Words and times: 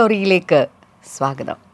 Morning 0.00 0.26
ഗ്ലോറിയിലേക്ക് 0.26 0.58
സ്വാഗതം. 1.14 1.69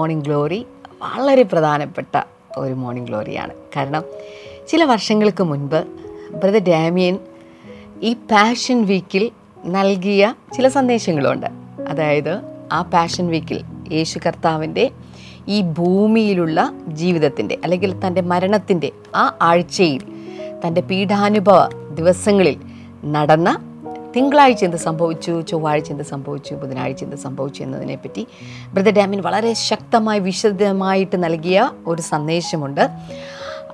morning 0.00 0.24
glory 0.24 0.60
വളരെ 1.02 1.42
പ്രധാനപ്പെട്ട 1.42 2.14
ഒരു 2.58 2.74
മോർണിംഗ് 2.74 3.08
ഗ്ലോറിയാണ് 3.08 3.54
കാരണം 3.76 4.02
ചില 4.68 4.84
വർഷങ്ങൾക്ക് 4.84 5.44
മുൻപ് 5.44 5.80
ബ്രദർ 6.34 6.64
ഡാമിയൻ 6.64 7.16
ഈ 8.02 8.14
പാഷൻ 8.30 8.84
വീക്കിൽ 8.84 9.24
നൽകിയ 9.66 10.22
ചില 10.54 10.68
സന്ദേശങ്ങളുണ്ട്. 10.68 11.48
അതായത് 11.88 12.32
ആ 12.72 12.82
പാഷൻ 12.82 13.28
വീക്കിൽ 13.28 13.58
യേശു 13.92 14.18
കർത്താവിന്റെ 14.26 14.84
ഈ 15.48 15.62
ഭൂമിയിലുള്ള 15.78 16.60
ജീവിതത്തിന്റെ 16.92 17.58
അല്ലെങ്കിൽ 17.64 18.06
തന്റെ 18.06 18.20
മരണത്തിന്റെ 18.32 18.90
ആ 19.14 19.38
ആഴ്ചയിൽ 19.42 20.02
തന്റെ 20.64 20.80
പീഠാനുഭവ 20.80 21.58
ദിവസങ്ങളിൽ 21.94 22.56
നടന്ന 23.10 23.50
തിങ്കളാഴ്ച 24.16 24.64
എന്ത് 24.64 24.76
സംഭവിച്ചു 24.76 25.42
ചൊവ്വാഴ്ച 25.48 25.90
എന്ത് 25.90 26.04
സംഭവിച്ചു 26.04 26.54
ബുധനാഴ്ച 26.54 27.04
എന്ത് 27.04 27.16
സംഭവിച്ചു 27.16 27.62
എന്നതിനെപ്പറ്റി 27.62 28.26
ബ്രദർ 28.74 28.90
ഡാമിൻ 28.90 29.20
വളരെ 29.20 29.52
ശക്തമായി 29.52 30.18
വിശദമായിട്ട് 30.18 31.24
നൽകിയ 31.24 31.70
ഒരു 31.86 32.02
സന്ദേശമുണ്ട്. 32.02 32.88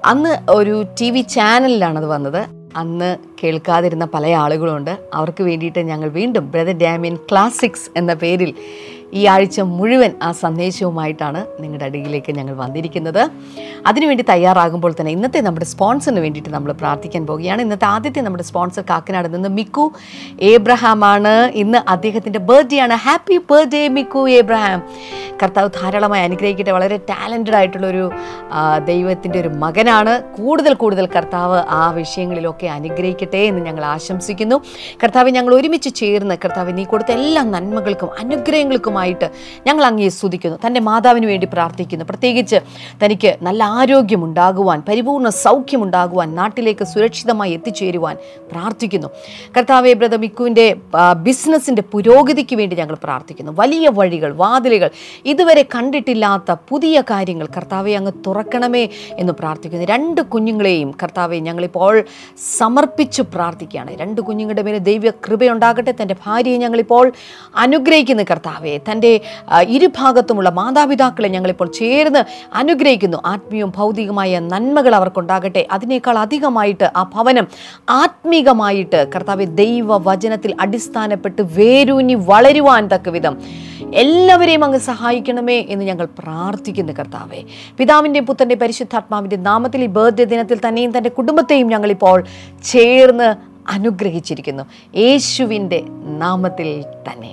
അന്ന് 0.04 0.50
ഒരു 0.50 0.84
ടി 1.00 1.10
വി 1.10 1.20
ചാനലിലാണത് 1.20 2.06
വന്നത്. 2.06 2.46
അന്ന് 2.76 3.16
കേൾക്കാതിരുന്ന 3.42 4.04
പല 4.04 4.26
ആളുകളുണ്ട്. 4.26 4.98
അവർക്ക് 5.14 5.42
വേണ്ടിയിട്ട് 5.42 5.78
ഞങ്ങൾ 5.78 6.08
വീണ്ടും 6.08 6.50
ബ്രദർ 6.50 6.78
ഡാമിൻ 6.78 7.16
ക്ലാസിക്സ് 7.16 7.90
എന്ന 7.96 8.14
പേരിൽ 8.14 8.54
ഈ 9.14 9.24
ആഴ്ച 9.26 9.60
മുഴുവൻ 9.60 10.12
ആ 10.22 10.32
സന്ദേശവുമായിട്ടാണ് 10.32 11.46
നിങ്ങളുടെ 11.60 11.84
അടിയിലേക്ക് 11.84 12.32
ഞങ്ങൾ 12.32 12.56
വന്നിരിക്കുന്നത്. 12.56 13.30
അതിനുവേണ്ടി 13.86 14.24
തയ്യാറാകുമ്പോൾ 14.28 14.94
തന്നെ 15.00 15.12
ഇന്നത്തെ 15.12 15.40
നമ്മുടെ 15.40 15.66
സ്പോൺസറിന് 15.66 16.20
വേണ്ടിയിട്ട് 16.20 16.50
നമ്മൾ 16.50 16.72
പ്രാർത്ഥിക്കാൻ 16.72 17.26
പോവുകയാണ്. 17.26 17.62
ഇന്നത്തെ 17.62 17.84
ആദ്യത്തെ 17.84 18.20
നമ്മുടെ 18.20 18.44
സ്പോൺസർ 18.44 18.84
കാക്കനാട് 18.90 19.34
നിന്ന് 19.34 19.48
മിക്കു 19.48 19.92
ഏബ്രഹാമാണ്. 20.40 21.50
ഇന്ന് 21.54 21.78
അദ്ദേഹത്തിന്റെ 21.88 22.38
ബർത്ത്ഡേ 22.38 22.78
ആണ്. 22.78 22.94
Happy 22.94 23.36
birthday 23.50 23.88
Mikku 23.88 24.28
Abraham. 24.28 24.82
കർത്താവ് 25.42 25.68
ധാരാളമായി 25.82 26.22
അനുഗ്രഹിക്കട്ടെ. 26.22 26.70
വളരെ 26.70 26.96
ടാലന്റഡ് 26.96 27.54
ആയിട്ടുള്ളൊരു 27.54 28.10
ദൈവത്തിന്റെ 28.84 29.41
ഒരു 29.41 29.48
മകനാണ്. 29.48 30.22
കൂടുതൽ 30.22 30.74
കൂടുതൽ 30.74 31.06
കർത്താവ് 31.06 31.58
ആ 31.68 31.91
വിഷയങ്ങളിലൊക്കെ 31.91 32.66
അനുഗ്രഹിക്കട്ടെ 32.66 33.36
എന്ന് 33.36 33.66
ഞങ്ങൾ 33.66 33.84
ആശംസിക്കുന്നു. 33.84 34.60
കർത്താവ് 35.04 35.31
ഞങ്ങൾ 35.31 35.54
ഒരുമിച്ച് 35.54 35.94
ചേർന്ന് 35.94 36.34
കർത്താവ് 36.44 36.78
നീ 36.78 36.84
കൊടുത്ത 36.84 37.12
എല്ലാ 37.12 37.42
നന്മകൾക്കും 37.42 38.19
അനുഗ്രഹങ്ങൾക്കുമായിട്ട് 38.96 39.26
ഞങ്ങൾ 39.66 39.84
അങ്ങേ 39.84 40.08
സ്തുതിക്കുന്നു. 40.08 40.56
തന്റെ 40.66 40.80
മാതാവിന് 40.80 41.26
വേണ്ടി 41.26 41.46
പ്രാർത്ഥിക്കുന്നു. 41.52 42.04
പ്രത്യേകിച്ച് 42.10 42.58
തനിക്ക് 43.02 43.30
നല്ല 43.42 43.64
ആരോഗ്യമുണ്ടാകുവാൻ 43.80 44.78
പരിപൂർണ 44.88 45.28
സൗഖ്യമുണ്ടാകുവാൻ 45.28 46.28
നാട്ടിലേക്ക് 46.34 46.84
സുരക്ഷിതമായി 46.84 47.52
എത്തിച്ചേരുവാൻ 47.58 48.16
പ്രാർത്ഥിക്കുന്നു. 48.52 49.08
കർത്താവെ 49.56 49.92
ബ്രദർ 50.00 50.20
മിക്കുവിന്റെ 50.24 50.66
ബിസിനസ്സിന്റെ 51.26 51.82
പുരോഗതിക്ക് 51.92 52.56
വേണ്ടി 52.56 52.74
ഞങ്ങൾ 52.76 52.96
പ്രാർത്ഥിക്കുന്നു. 53.04 53.52
വലിയ 53.60 53.86
വഴികൾ 53.98 54.30
വാതിലുകൾ 54.42 54.90
ഇതുവരെ 55.24 55.62
കണ്ടിട്ടില്ലാത്ത 55.74 56.50
പുതിയ 56.68 56.96
കാര്യങ്ങൾ 57.00 57.46
കർത്താവെ 57.56 57.92
അങ്ങ് 58.00 58.12
തുറക്കണമേ 58.26 58.84
എന്ന് 59.22 59.32
പ്രാർത്ഥിക്കുന്നു. 59.40 59.86
രണ്ട് 59.94 60.20
കുഞ്ഞുങ്ങളെയും 60.32 60.90
കർത്താവെ 61.02 61.38
ഞങ്ങളിപ്പോൾ 61.48 61.94
സമർപ്പിച്ച് 62.58 63.22
പ്രാർത്ഥിക്കുകയാണ്. 63.34 63.92
രണ്ട് 64.02 64.20
കുഞ്ഞുങ്ങളുടെ 64.20 64.62
മേലെ 64.66 64.80
ദൈവ 64.90 65.10
കൃപയുണ്ടാകട്ടെ 65.24 65.92
തന്റെ 66.00 66.14
ഭാര്യയെ 66.26 66.58
ഞങ്ങളിപ്പോൾ 66.64 67.06
അനുഗ്രഹിക്കുന്നു 67.64 68.24
കർത്താവെ. 68.30 68.72
തന്റെ 68.91 69.20
ഇരുഭാഗത്തുമുള്ള 69.69 70.50
മാതാപിതാക്കളെ 70.50 71.28
ഞങ്ങളിപ്പോൾ 71.28 71.69
ചേർന്ന് 71.80 72.22
അനുഗ്രഹിക്കുന്നു. 72.54 73.19
ആത്മീയവും 73.26 73.72
ഭൗതികമായ 73.76 74.38
നന്മകൾ 74.38 74.94
അവർക്കുണ്ടാകട്ടെ. 74.94 75.66
അതിനേക്കാൾ 75.72 76.19
അധികമായിട്ട് 76.19 76.91
ആ 76.96 77.02
ഭവനം 77.14 77.46
ആത്മീകമായിട്ട് 77.88 79.00
കർത്താവ് 79.14 79.46
ദൈവ 79.62 79.96
വചനത്തിൽ 80.08 80.54
അടിസ്ഥാനപ്പെട്ട് 80.60 81.42
വേരൂന്നി 81.58 82.14
വളരുവാൻ 82.14 82.88
തക്ക 82.88 83.08
വിധം 83.08 83.36
എല്ലാവരെയും 83.94 84.62
അങ്ങ് 84.64 84.78
സഹായിക്കണമേ 84.78 85.58
എന്ന് 85.69 85.84
ഞങ്ങൾ 85.84 86.06
പ്രാർത്ഥിക്കുന്നു 86.19 86.92
കർത്താവെ. 86.92 87.41
പിതാവിന്റെയും 87.78 88.26
പുത്രന്റെ 88.26 88.54
പരിശുദ്ധാത്മാവിന്റെ 88.54 89.36
നാമത്തിൽ 89.36 89.82
ഈ 89.84 89.86
ബർത്ത്ഡേ 89.86 90.25
ദിനത്തിൽ 90.25 90.60
തന്നെയും 90.69 90.98
തന്റെ 90.98 91.10
കുടുംബത്തെയും 91.10 91.69
ഞങ്ങളിപ്പോൾ 91.69 92.25
ചേർന്ന് 92.64 93.28
അനുഗ്രഹിച്ചിരിക്കുന്നു. 93.70 94.64
യേശുവിന്റെ 94.96 95.82
നാമത്തിൽ 96.19 96.69
തന്നെ. 97.06 97.32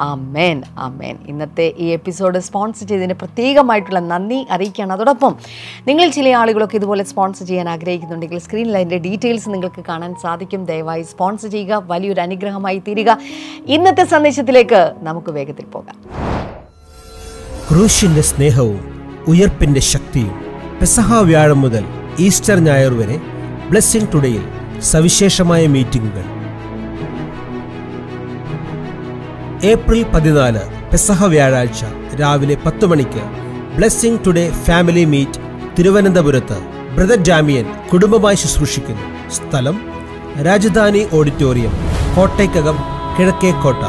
ആമേൻ 0.00 0.62
ആമേൻ. 0.78 1.18
ഇന്നത്തെ 1.28 1.74
ഈ 1.78 1.84
എപ്പിസോഡ് 1.84 2.38
സ്പോൺസർ 2.38 2.88
ചെയ്തതിന് 2.88 3.14
പ്രത്യേകമായിട്ടുള്ള 3.14 3.98
നന്ദി 3.98 4.46
അറിയിക്കുകയാണ്. 4.50 4.92
അതോടൊപ്പം 4.92 5.36
നിങ്ങൾ 5.88 6.10
ചില 6.10 6.28
ആളുകളൊക്കെ 6.28 6.76
ഇതുപോലെ 6.76 7.04
സ്പോൺസർ 7.04 7.46
ചെയ്യാൻ 7.46 7.68
ആഗ്രഹിക്കുന്നുണ്ടെങ്കിൽ 7.68 8.38
സ്ക്രീനിൽ 8.38 8.76
അതിന്റെ 8.76 8.98
ഡീറ്റെയിൽസ് 8.98 9.48
നിങ്ങൾക്ക് 9.48 9.84
കാണാൻ 9.88 10.14
സാധിക്കും. 10.22 10.64
ദയവായി 10.64 11.02
സ്പോൺസർ 11.02 11.48
ചെയ്യുക 11.48 11.82
വലിയൊരു 11.86 12.20
അനുഗ്രഹമായി 12.20 12.78
തീരുക. 12.78 13.18
ഇന്നത്തെ 13.66 14.04
സന്ദേശത്തിലേക്ക് 14.04 14.94
നമുക്ക് 14.98 15.30
വേഗത്തിൽ 15.30 15.64
പോകാം. 15.64 15.96
ക്രൂശിന്റെ 17.70 18.20
സ്നേഹവും 18.20 18.94
ഉയർപ്പിന്റെ 19.28 19.80
ശക്തിയും 19.80 20.44
പെസഹ 20.80 21.14
വ്യാഴം 21.14 21.60
മുതൽ 21.60 21.84
ഈസ്റ്റർ 22.20 22.58
ഞായർ 22.64 22.92
വരെ 22.92 23.20
ബ്ലെസ്സിംഗ് 23.70 24.08
ടുഡേയിൽ 24.14 24.44
സവിശേഷമായ 24.80 25.66
മീറ്റിംഗുകൾ. 25.66 26.33
ഏപ്രിൽ 29.70 30.02
പതിനാല് 30.14 30.62
പെസഹ 30.92 31.26
വ്യാഴാഴ്ച 31.26 31.80
രാവിലെ 32.20 32.56
പത്ത് 32.66 32.86
മണിക്ക് 32.86 33.22
ബ്ലെസ്സിംഗ് 33.76 34.22
ടുഡേ 34.26 34.44
ഫാമിലി 34.66 35.04
മീറ്റ് 35.04 35.40
തിരുവനന്തപുരത്ത് 35.78 36.58
ബ്രദർ 36.96 37.24
ജാമിയൻ 37.24 37.66
കുടുംബമായി 37.92 38.36
ശുശ്രൂഷിക്കുന്നു. 38.36 39.06
സ്ഥലം 39.30 39.76
രാജധാനി 40.42 41.02
ഓഡിറ്റോറിയം 41.12 41.74
കോട്ടയ്ക്കകം 42.16 42.76
കിഴക്കേക്കോട്ട 43.18 43.84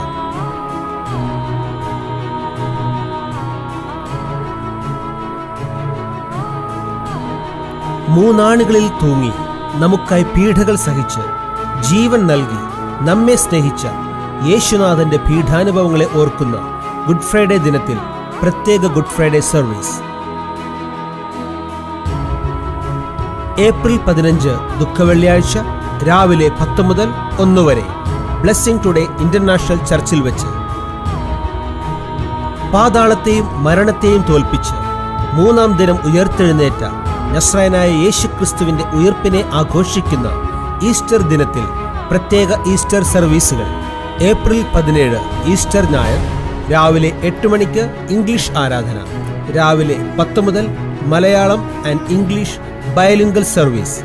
മൂന്നാണുകളിൽ 8.15 8.87
തൂങ്ങി 9.01 9.31
നമുക്കായി 9.79 10.25
പീഡകൾ 10.35 10.75
സഹിച്ച് 10.75 11.23
ജീവൻ 11.89 12.27
നൽകി 12.27 12.61
നമ്മെ 13.05 13.35
സ്നേഹിച്ച 13.35 13.85
യേശുനാഥന്റെ 14.44 15.18
പീഠാനുഭവങ്ങളെ 15.18 16.07
ഓർക്കുന്ന 16.16 16.57
ഗുഡ് 17.07 17.22
ഫ്രൈഡേ 17.22 17.57
ദിനത്തിൽ 17.57 17.97
പ്രത്യേക 18.41 18.87
ഗുഡ് 18.87 19.14
ഫ്രൈഡേ 19.16 19.40
സർവീസ്. 19.40 19.93
ഏപ്രിൽ 23.61 23.97
പതിനഞ്ച് 23.97 24.49
ദുഃഖവെള്ളിയാഴ്ച 24.79 25.58
രാവിലെ 26.08 26.52
പത്ത് 26.59 26.82
മുതൽ 26.82 27.09
ഒന്ന് 27.40 27.61
വരെ. 27.61 27.84
ബ്ലെസ്സിംഗ് 28.41 28.84
ടുഡേ 28.85 29.08
ഇന്റർനാഷണൽ 29.20 29.85
ചർച്ചിൽ 29.85 30.22
വെച്ച്. 30.22 30.46
പാതാളത്തെയും 32.73 33.64
മരണത്തെയും 33.64 34.22
തോൽപ്പിച്ച് 34.22 34.73
മൂന്നാം 35.34 35.78
ദിനം 35.78 35.96
ഉയർത്തെഴുന്നേറ്റ 35.96 36.84
നസ്രായനായ 37.35 37.90
യേശുക്രിസ്തുവിന്റെ 37.91 38.84
ഉയർപ്പിനെ 38.84 39.49
ആഘോഷിക്കുന്ന 39.53 40.28
ഈസ്റ്റർ 40.84 41.22
ദിനത്തിൽ 41.22 41.66
പ്രത്യേക 42.09 42.67
ഈസ്റ്റർ 42.67 43.03
സർവീസുകൾ. 43.03 43.84
ഏപ്രിൽ 44.22 44.66
പതിനേഴ് 44.76 45.17
ഈസ്റ്റർ 45.52 45.85
ഞായർ 45.91 46.22
രാവിലെ 46.72 47.09
എട്ട് 47.23 47.47
മണിക്ക് 47.47 47.84
ഇംഗ്ലീഷ് 48.09 48.52
ആരാധന. 48.52 48.97
രാവിലെ 49.56 49.97
പത്ത് 50.20 50.41
മുതൽ 50.41 50.67
Malayalam 51.02 51.62
and 51.88 52.08
English 52.09 52.59
bilingual 52.96 53.44
service. 53.44 53.97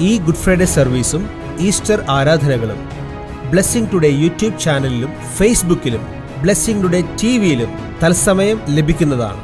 ഈ 0.00 0.18
ഗുഡ് 0.18 0.36
ഫ്രൈഡേ 0.36 0.64
സർവീസും 0.64 1.30
ഈസ്റ്റർ 1.60 2.04
ആരാധനകളും 2.08 3.03
ബ്ലെസ്സിംഗ് 3.54 3.92
ടുഡേ 3.92 4.08
യൂട്യൂബ് 4.10 4.58
ചാനലിലും 4.58 5.10
ഫേസ്ബുക്കിലും 5.36 6.04
ബ്ലെസ്സിംഗ് 6.42 6.82
ടുഡേ 6.84 7.00
ടി 7.22 7.38
വിയിലും 7.38 7.70
തത്സമയം 8.02 8.58
ലഭിക്കുന്നതാണ്. 8.68 9.42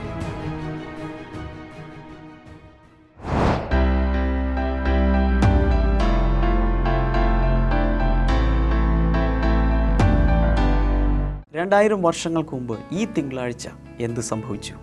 രണ്ടായിരം 11.54 12.02
വർഷങ്ങൾക്ക് 12.02 12.54
മുമ്പ് 12.54 12.78
ഈ 12.92 13.04
തിങ്കളാഴ്ച 13.04 13.68
എന്ത് 14.00 14.20
സംഭവിച്ചു? 14.20 14.74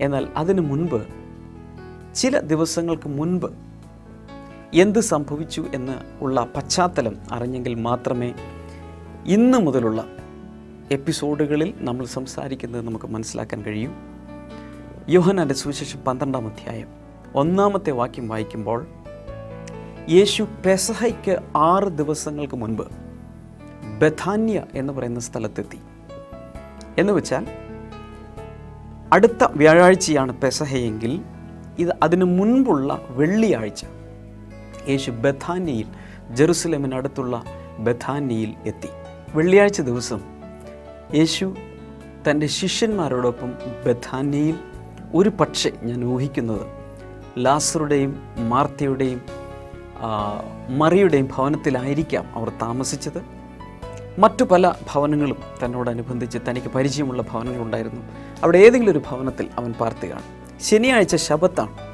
എന്നാൽ 0.00 0.26
അതിനു 0.36 0.60
മുൻപ് 0.60 1.00
ചില 2.14 2.40
ദിവസങ്ങൾക്ക് 2.40 3.08
മുൻപ് 3.08 3.67
എന്ത് 4.74 4.98
സംഭവിച്ചു 4.98 5.66
എന്ന് 5.74 5.92
ഉള്ള 6.20 6.48
പശ്ചാത്തലം 6.56 7.16
അറിഞ്ഞെങ്കിൽ 7.32 7.74
മാത്രമേ 7.74 8.34
ഇന്ന് 9.26 9.58
മുതലുള്ള 9.58 10.04
എപ്പിസോഡുകളിൽ 10.90 11.74
നമ്മൾ 11.78 12.06
സംസാരിക്കുന്നത് 12.06 12.86
നമുക്ക് 12.86 13.04
മനസ്സിലാക്കാൻ 13.06 13.62
കഴിയും. 13.62 13.92
യോഹനാന്റെ 15.08 15.54
സുവിശേഷം 15.54 16.00
പന്ത്രണ്ടാം 16.00 16.46
അധ്യായം 16.46 16.86
ഒന്നാമത്തെ 17.34 17.90
വാക്യം 17.90 18.28
വായിക്കുമ്പോൾ 18.28 18.86
യേശു 20.10 20.46
പെസഹയ്ക്ക് 20.66 21.38
ആറ് 21.56 21.88
ദിവസങ്ങൾക്ക് 21.88 22.54
മുൻപ് 22.54 22.82
ബഥാന്യ 23.98 24.62
എന്ന് 24.74 24.92
പറയുന്ന 24.92 25.20
സ്ഥലത്തെത്തി. 25.20 25.78
എന്ന് 26.98 27.12
വെച്ചാൽ 27.12 27.46
അടുത്ത 29.12 29.44
വ്യാഴാഴ്ചയാണ് 29.50 30.40
പെസഹയെങ്കിൽ 30.40 31.22
ഇത് 31.78 31.96
അതിനു 32.02 32.24
മുൻപുള്ള 32.24 33.00
വെള്ളിയാഴ്ച. 33.10 33.84
യേശു 34.88 35.10
ബഥാന്യയിൽ 35.10 35.86
ജെറുസലേമിനടുത്തുള്ള 36.30 37.44
ബഥാന്യയിൽ 37.78 38.54
എത്തി. 38.66 38.88
വെള്ളിയാഴ്ച 39.34 39.80
ദിവസം 39.80 40.20
യേശു 41.14 41.54
തന്റെ 42.30 42.46
ശിഷ്യന്മാരോടൊപ്പം 42.46 43.50
ബഥാന്യയിൽ 43.86 44.54
ഒരു 45.14 45.28
പക്ഷേ 45.28 45.70
ഞാൻ 45.82 46.04
ഊഹിക്കുന്നത് 46.04 46.66
ലാസറുടെയും 47.38 48.22
മാർത്തയുടെയും 48.38 49.20
മറിയുടെയും 50.68 51.28
ഭവനത്തിലായിരിക്കാം 51.36 52.34
അവർ 52.34 52.48
താമസിച്ചത്. 52.48 53.20
മറ്റു 54.18 54.44
പല 54.44 54.72
ഭവനങ്ങളും 54.94 55.38
തന്നോടനുബന്ധിച്ച് 55.64 56.38
തനിക്ക് 56.50 56.66
പരിചയമുള്ള 56.66 57.22
ഭവനങ്ങളുണ്ടായിരുന്നു. 57.22 58.00
അവിടെ 58.42 58.58
ഏതെങ്കിലും 58.58 58.92
ഒരു 58.92 59.02
ഭവനത്തിൽ 59.10 59.48
അവൻ 59.58 59.72
പാർത്തുകയാണ്. 59.72 60.22
ശനിയാഴ്ച 60.62 61.16
ശബത്താണ്. 61.16 61.87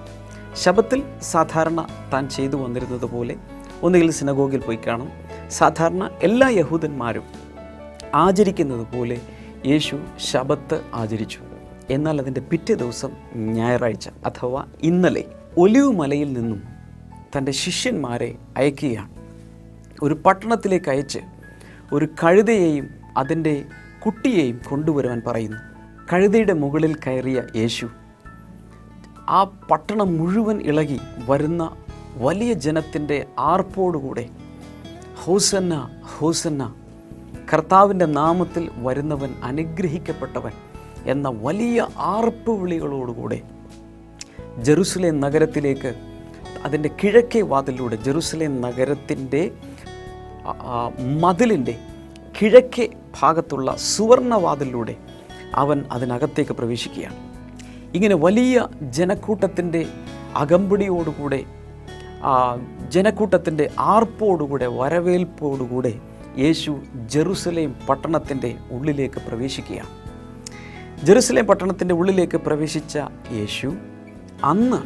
ശബത്തിൽ 0.55 1.03
സാധാരണ 1.23 1.87
താൻ 2.12 2.29
ചെയ്തു 2.29 2.56
വന്നിരുന്നത് 2.56 3.05
പോലെ 3.05 3.37
ഒന്നുകിൽ 3.83 4.11
സിനഗോഗിൽ 4.11 4.61
പോയി 4.61 4.79
കാണും. 4.87 5.09
സാധാരണ 5.51 6.11
എല്ലാ 6.23 6.49
യഹൂദന്മാരും 6.49 7.23
ആചരിക്കുന്നത് 8.15 8.97
പോലെ 8.97 9.21
യേശു 9.67 10.01
ശബത്ത് 10.19 10.81
ആചരിച്ചു. 10.95 11.39
എന്നാൽ 11.91 12.21
അതിന്റെ 12.21 12.41
പിറ്റേ 12.41 12.75
ദിവസം 12.75 13.11
ഞായറാഴ്ച 13.35 14.09
അഥവാ 14.09 14.67
ഇന്നലെ 14.83 15.25
ഒലിവ് 15.59 15.93
മലയിൽ 15.93 16.33
നിന്നും 16.33 16.62
തന്റെ 17.37 17.53
ശിഷ്യന്മാരെ 17.53 18.35
അയക്കുകയാണ്. 18.56 19.11
ഒരു 20.03 20.15
പട്ടണത്തിലേക്ക് 20.15 20.91
അയച്ച് 20.91 21.19
ഒരു 21.93 22.09
കഴുതയെയും 22.25 22.89
അതിന്റെ 23.17 23.65
കുട്ടിയെയും 24.06 24.61
കൊണ്ടുവരുവാൻ 24.71 25.23
പറയുന്നു. 25.27 25.56
കഴുതയുടെ 26.12 26.53
മുകളിൽ 26.53 26.95
കയറിയ 26.95 27.43
യേശു 27.56 27.89
ആ 29.31 29.44
പട്ടണം 29.44 30.17
മുഴുവൻ 30.17 30.61
ഇളകി 30.61 31.00
വരുന്ന 31.29 31.76
വലിയ 32.17 32.53
ജനത്തിന്റെ 32.53 33.26
ആർപ്പോടുകൂടെ 33.38 34.29
ഹൗസന്ന 35.25 36.03
ഹൗസന്ന 36.19 36.75
കർത്താവിന്റെ 37.53 38.06
നാമത്തിൽ 38.06 38.71
വരുന്നവൻ 38.76 39.35
അനുഗ്രഹിക്കപ്പെട്ടവൻ 39.43 40.53
എന്ന 41.05 41.29
വലിയ 41.29 41.88
ആർപ്പ് 41.97 42.50
വിളികളോടുകൂടെ 42.50 43.43
ജെറുസലേം 44.59 45.21
നഗരത്തിലേക്ക് 45.21 45.94
അതിന്റെ 46.65 46.91
കിഴക്കേ 47.03 47.41
വാതിലൂടെ 47.43 47.97
ജെറുസലേം 47.97 48.61
നഗരത്തിന്റെ 48.61 49.50
മതിലിന്റെ 51.20 51.79
കിഴക്കേ 52.43 52.91
ഭാഗത്തുള്ള 53.20 53.77
സുവർണവാതിലൂടെ 53.77 54.97
അവൻ 55.55 55.85
അതിനകത്തേക്ക് 55.91 56.53
പ്രവേശിക്കുകയാണ്. 56.53 57.34
ഇങ്ങനെ 57.94 58.14
വലിയ 58.14 58.69
ജനക്കൂട്ടത്തിന്റെ 58.82 59.87
അകമ്പടിയോടുകൂടെ 60.37 61.44
ജനക്കൂട്ടത്തിന്റെ 62.88 63.70
ആർപ്പോടുകൂടെ 63.79 64.67
വരവേൽപ്പോടുകൂടെ 64.67 65.93
യേശു 66.38 66.73
ജെറുസലേം 67.06 67.76
പട്ടണത്തിന്റെ 67.88 68.56
ഉള്ളിലേക്ക് 68.70 69.20
പ്രവേശിക്കുകയാണ്. 69.29 69.93
ജെറുസലേം 71.05 71.46
പട്ടണത്തിന്റെ 71.46 71.94
ഉള്ളിലേക്ക് 71.94 72.37
പ്രവേശിച്ച 72.37 72.99
യേശു 73.32 73.69
അന്ന് 74.44 74.81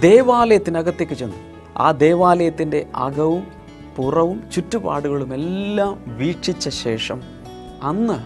ദേവാലയത്തിനകത്തേക്ക് 0.00 1.14
ചെന്നു. 1.14 1.38
ആ 1.76 1.92
ദേവാലയത്തിന്റെ 1.92 2.86
അകവും 2.94 3.46
പുറവും 3.96 4.50
ചുറ്റുപാടുകളും 4.50 5.34
എല്ലാം 5.34 6.04
വീക്ഷിച്ച 6.16 6.68
ശേഷം 6.68 7.22
അന്ന് 7.82 8.18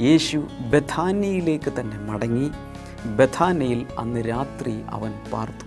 യേശു 0.00 0.36
ബഥാനിയിലേക്ക് 0.60 1.72
തന്നെ 1.80 1.98
മടങ്ങി. 1.98 2.50
ബഥാനയിൽ 3.08 3.86
അന്ന് 3.98 4.20
രാത്രി 4.28 4.82
അവൻ 4.88 5.12
പാർത്തു. 5.32 5.66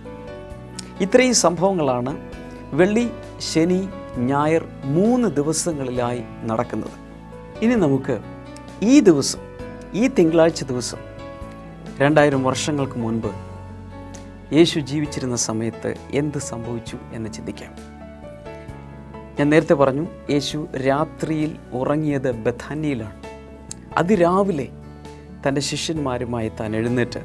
ഇത്രയും 1.02 1.34
സംഭവങ്ങളാണ് 1.34 2.30
വെള്ളി 2.72 3.10
ശനി 3.38 3.88
ഞായർ 4.16 4.68
മൂന്ന് 4.84 5.28
ദിവസങ്ങളിലായി 5.28 6.22
നടക്കുന്നത്. 6.44 7.06
ഇനി 7.64 7.74
നമുക്ക് 7.74 8.20
ഈ 8.82 9.00
ദിവസം 9.00 9.38
ഈ 9.94 10.08
തിങ്കളാഴ്ച 10.08 10.64
ദിവസം 10.64 10.98
രണ്ടായിരം 11.98 12.44
വർഷങ്ങൾക്ക് 12.44 12.98
മുൻപ് 12.98 13.46
യേശു 14.54 14.78
ജീവിച്ചിരുന്ന 14.78 15.36
സമയത്ത് 15.36 15.94
എന്ത് 16.10 16.38
സംഭവിച്ചു 16.38 16.98
എന്ന് 17.12 17.32
ചിന്തിക്കാം. 17.32 17.74
ഞാൻ 19.38 19.50
നേരത്തെ 19.50 19.74
പറഞ്ഞു 19.74 20.06
യേശു 20.30 20.68
രാത്രിയിൽ 20.86 21.56
ഉറങ്ങിയത് 21.72 22.32
ബഥാനിയിലാണ്. 22.32 23.25
അതിരാവിലെ 23.96 24.68
തന്റെ 25.48 25.60
ശിഷ്യന്മാരുമായി 25.60 26.48
താൻ 26.48 26.76
എഴുന്നേറ്റ് 26.76 27.20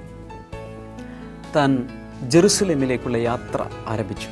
താൻ 1.55 1.89
ജെറുസലേമിലേക്കുള്ള 2.27 3.17
യാത്ര 3.17 3.65
ആരംഭിച്ചു. 3.87 4.27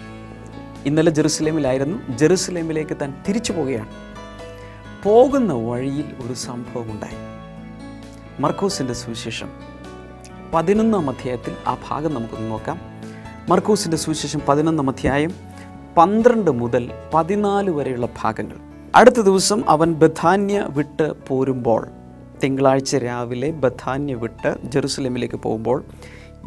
ഇന്നലെ 0.85 1.11
ജെറുസലേമിലായിരുന്നു. 1.11 2.17
ജെറുസലേമിലേക്ക് 2.17 2.97
താൻ 3.01 3.13
തിരിച്ചു 3.27 3.53
പോവുകയാണ്. 3.53 3.87
പോകുന്ന 5.03 5.53
വഴിയിൽ 5.53 6.05
ഒരു 6.25 6.33
സംഭവം 6.33 6.91
ഉണ്ടായി 6.91 7.29
മർക്കോസിന്റെ 8.41 8.93
സുവിശേഷം 8.93 9.49
പതിനൊന്നാം 10.53 11.09
അധ്യായത്തിൽ 11.09 11.55
ആ 11.67 11.77
ഭാഗം 11.89 12.13
നമുക്കൊന്ന് 12.13 12.51
നോക്കാം. 12.51 12.79
മർക്കോസിന്റെ 13.49 13.97
സുവിശേഷം 13.97 14.41
പതിനൊന്നാം 14.47 14.89
അധ്യായം 14.89 15.33
പന്ത്രണ്ട് 15.97 16.51
മുതൽ 16.51 16.91
പതിനാല് 17.13 17.69
വരെയുള്ള 17.69 18.07
ഭാഗങ്ങൾ. 18.21 18.55
അടുത്ത 18.95 19.15
ദിവസം 19.15 19.69
അവൻ 19.69 19.93
ബഥാന്യ 19.93 20.67
വിട്ട് 20.69 21.27
പോരുമ്പോൾ 21.27 21.87
തിങ്കളാഴ്ച 22.43 22.95
രാവിലെ 22.95 23.51
ബഥാന്യ 23.51 24.13
വിട്ട് 24.13 24.55
ജെറുസലേമിലേക്ക് 24.63 25.35
പോകുമ്പോൾ 25.35 25.83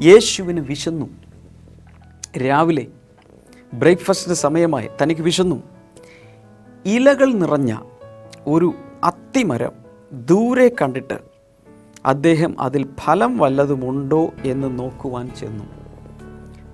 യേശുവിന് 0.01 0.61
വിശന്നു. 0.61 1.07
രാവിലെ 2.39 2.87
ബ്രേക്ക്ഫാസ്റ്റിന് 3.75 4.35
സമയമായി 4.35 4.89
തനിക്ക് 5.03 5.23
വിശന്നു. 5.23 5.63
ഇലകൾ 6.87 7.33
നിറഞ്ഞ 7.33 7.77
ഒരു 8.47 8.75
അത്തിമരം 9.05 9.73
ദൂരെ 10.13 10.69
കണ്ടിട്ട് 10.69 11.19
അദ്ദേഹം 12.07 12.61
അതിൽ 12.61 12.89
ഫലം 13.01 13.39
വല്ലതുമുണ്ടോ 13.39 14.31
എന്ന് 14.45 14.79
നോക്കുവാൻ 14.79 15.31
ചെന്നു. 15.35 15.65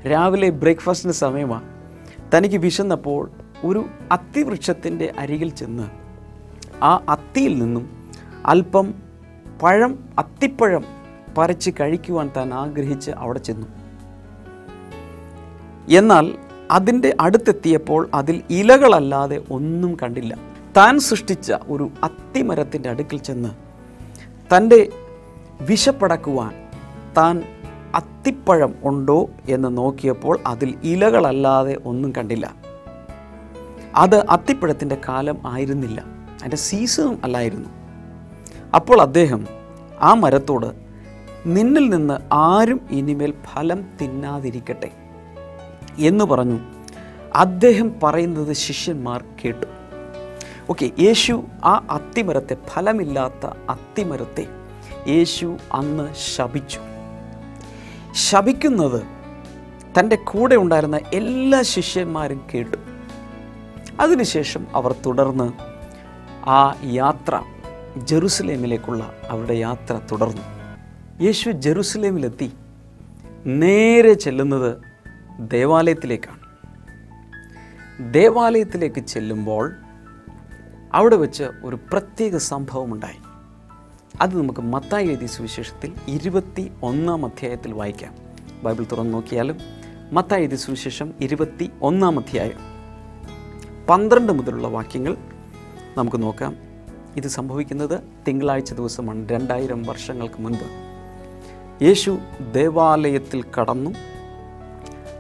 രാവിലെ 0.09 0.51
ബ്രേക്ക്ഫാസ്റ്റിന് 0.51 1.13
സമയമാണ് 1.13 1.69
തനിക്ക് 2.37 2.57
വിശന്നപ്പോൾ 2.57 3.31
ഒരു 3.65 3.85
അത്തിവൃക്ഷത്തിന്റെ 4.13 5.13
അരികിൽ 5.19 5.49
ചെന്ന് 5.49 5.89
ആ 6.85 7.05
അത്തിയിൽ 7.09 7.59
നിന്നും 7.59 8.13
അല്പം 8.47 9.08
പഴം 9.63 10.09
അത്തിപ്പഴം 10.19 10.85
പറിച്ച് 11.39 11.71
കഴിക്കുവാൻ 11.81 12.31
താൻ 12.37 12.55
ആഗ്രഹിച്ച് 12.55 13.11
അവിടെ 13.11 13.39
ചെന്നു. 13.39 13.67
എന്നാൽ 15.89 16.35
അതിന്റെ 16.71 17.17
അടുത്തെത്തിയപ്പോൾ 17.21 18.09
അതിൽ 18.15 18.43
ഇലകളല്ലാതെ 18.51 19.43
ഒന്നും 19.51 19.97
കണ്ടില്ല. 20.03 20.37
താൻ 20.77 20.99
സൃഷ്ടിച്ച 20.99 21.53
ഒരു 21.69 21.91
അത്തിമരത്തിന്റെ 22.03 22.89
അടുക്കിൽ 22.89 23.19
ചെന്ന് 23.19 23.49
തന്റെ 24.57 24.89
വിശപ്പടക്കുവാൻ 25.61 26.55
താൻ 27.17 27.43
അത്തിപ്പഴം 27.95 28.75
ഉണ്ടോ 28.85 29.31
എന്ന് 29.49 29.77
നോക്കിയപ്പോൾ 29.77 30.39
അതിൽ 30.47 30.75
ഇലകളല്ലാതെ 30.83 31.77
ഒന്നും 31.85 32.13
കണ്ടില്ല. 32.19 32.55
അത് 33.95 34.17
അത്തിപ്പഴത്തിന്റെ 34.27 34.99
കാലം 35.09 35.39
ആയിരുന്നില്ല. 35.47 36.01
അതിന്റെ 36.01 36.57
സീസണും 36.57 37.19
അല്ലായിരുന്നു. 37.25 37.78
അപ്പോൾ 38.79 39.03
അദ്ദേഹം 39.03 39.47
ആ 40.01 40.15
മരത്തോട് 40.15 40.67
നിന്നിൽ 41.47 41.91
നിന്ന് 41.91 42.35
ആരും 42.35 42.81
ഇനിമേൽ 42.91 43.35
ഫലം 43.45 43.85
തിന്നാതിരിക്കട്ടെ 44.03 44.91
എന്ന് 45.99 46.25
പറഞ്ഞു. 46.25 46.59
അദ്ദേഹം 47.35 47.95
പറയുന്നത് 48.03 48.53
ശിഷ്യന്മാർ 48.53 49.25
കേട്ടു. 49.45 49.67
ഓക്കെ 50.71 50.91
യേശു 50.99 51.45
ആ 51.65 51.87
അത്തിമരത്തെ 51.91 52.57
ഫലമില്ലാത്ത 52.69 53.47
അത്തിമരത്തെ 53.47 54.47
യേശു 55.09 55.57
അന്ന് 55.73 56.09
ശപിച്ചു. 56.37 56.81
ശപിക്കുന്നത് 58.13 59.03
തന്റെ 60.01 60.17
കൂടെ 60.17 60.57
ഉണ്ടായിരുന്ന 60.57 61.01
എല്ലാ 61.15 61.63
ശിഷ്യന്മാരും 61.63 62.47
കേട്ടു. 62.55 62.77
അതിനുശേഷം 64.01 64.67
അവർ 64.75 64.95
തുടർന്ന് 65.07 65.53
ആ 66.49 66.75
യാത്ര 66.85 67.43
ജെറുസലേമിലേക്കുള്ള 68.07 69.13
അവരുടെ 69.31 69.55
യാത്ര 69.55 70.01
തുടർന്നു. 70.13 70.43
യേശു 71.23 71.51
ജെറുസലേമിലെത്തി 71.51 72.53
നേരെ 73.47 74.15
ചെല്ലുന്നത് 74.15 74.79
ദേവാലയത്തിലേക്കാണ്. 75.41 76.39
ദേവാലയത്തിലേക്ക് 78.13 79.01
ചെല്ലുമ്പോൾ 79.01 79.75
അവിടെ 80.95 81.17
വെച്ച് 81.17 81.45
ഒരു 81.65 81.77
പ്രത്യേക 81.77 82.37
സംഭവമുണ്ടായി. 82.37 83.17
അത് 84.21 84.39
നമുക്ക് 84.39 84.61
മത്തായി 84.61 85.07
എഴുതിയ 85.07 85.27
സുവിശേഷത്തിൽ 85.27 85.95
ഇരുപത്തി 86.09 86.73
ഒന്നാം 86.83 87.27
അധ്യായത്തിൽ 87.27 87.73
വായിക്കാം. 87.73 88.15
ബൈബിൾ 88.63 88.85
തുറന്നു 88.85 89.13
നോക്കിയാലും 89.13 89.59
മത്തായി 90.13 90.41
എഴുതിയ 90.41 90.57
സുവിശേഷം 90.57 91.15
ഇരുപത്തി 91.21 91.71
ഒന്നാം 91.83 92.19
അധ്യായം. 92.19 92.59
പന്ത്രണ്ട് 93.89 94.33
മുതലുള്ള 94.33 94.69
വാക്യങ്ങൾ 94.69 95.17
നമുക്ക് 95.97 96.23
നോക്കാം. 96.23 96.68
ഇത് 97.17 97.29
സംഭവിക്കുന്നത് 97.29 98.01
തിങ്കളാഴ്ച 98.29 98.73
ദിവസമാണ്. 98.73 99.29
രണ്ടായിരം 99.29 99.83
വർഷങ്ങൾക്ക് 99.83 100.43
മുൻപ്. 100.43 100.89
യേശു 101.85 102.19
ദേവാലയത്തിൽ 102.53 103.45
കടന്നു. 103.61 103.91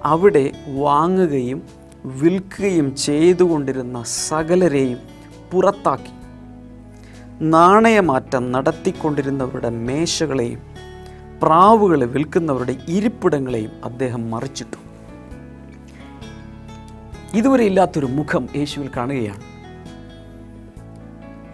അവിടെ 0.04 0.52
വാങ്ങുകയും 0.78 1.62
വിൽക്കുകയും 2.04 2.96
ചെയ്തുകൊണ്ടിരുന്ന 2.96 4.02
സകലരെയും 4.02 4.98
പുറത്താക്കി. 5.52 6.18
നാണയമാറ്റം 7.40 8.52
നടത്തിക്കൊണ്ടിരുന്നവരുടെ 8.52 9.70
മേശകളെയും 9.70 10.60
പ്രാവുകളെ 11.42 12.06
വിൽക്കുന്നവരുടെ 12.06 12.76
ഇരിപ്പിടങ്ങളെയും 12.88 13.70
അദ്ദേഹം 13.84 14.30
മറിച്ചിട്ടു. 14.30 14.76
ഇതുവരെ 17.36 17.64
ഇല്ലാത്തൊരു 17.64 18.06
മുഖം 18.06 18.48
യേശുവിൽ 18.56 18.90
കാണുകയാണ്. 18.96 19.57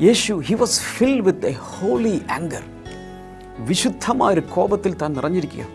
യേശു 0.05 0.43
he 0.47 0.55
was 0.55 0.81
filled 0.81 1.25
with 1.25 1.47
a 1.47 1.53
holy 1.53 2.23
anger 2.31 2.63
വിശുദ്ധമായ 3.59 4.33
ഒരു 4.33 4.41
കോപത്തിൽ 4.41 4.95
താൻ 4.95 5.13
നിറഞ്ഞിരിക്കുക 5.13 5.67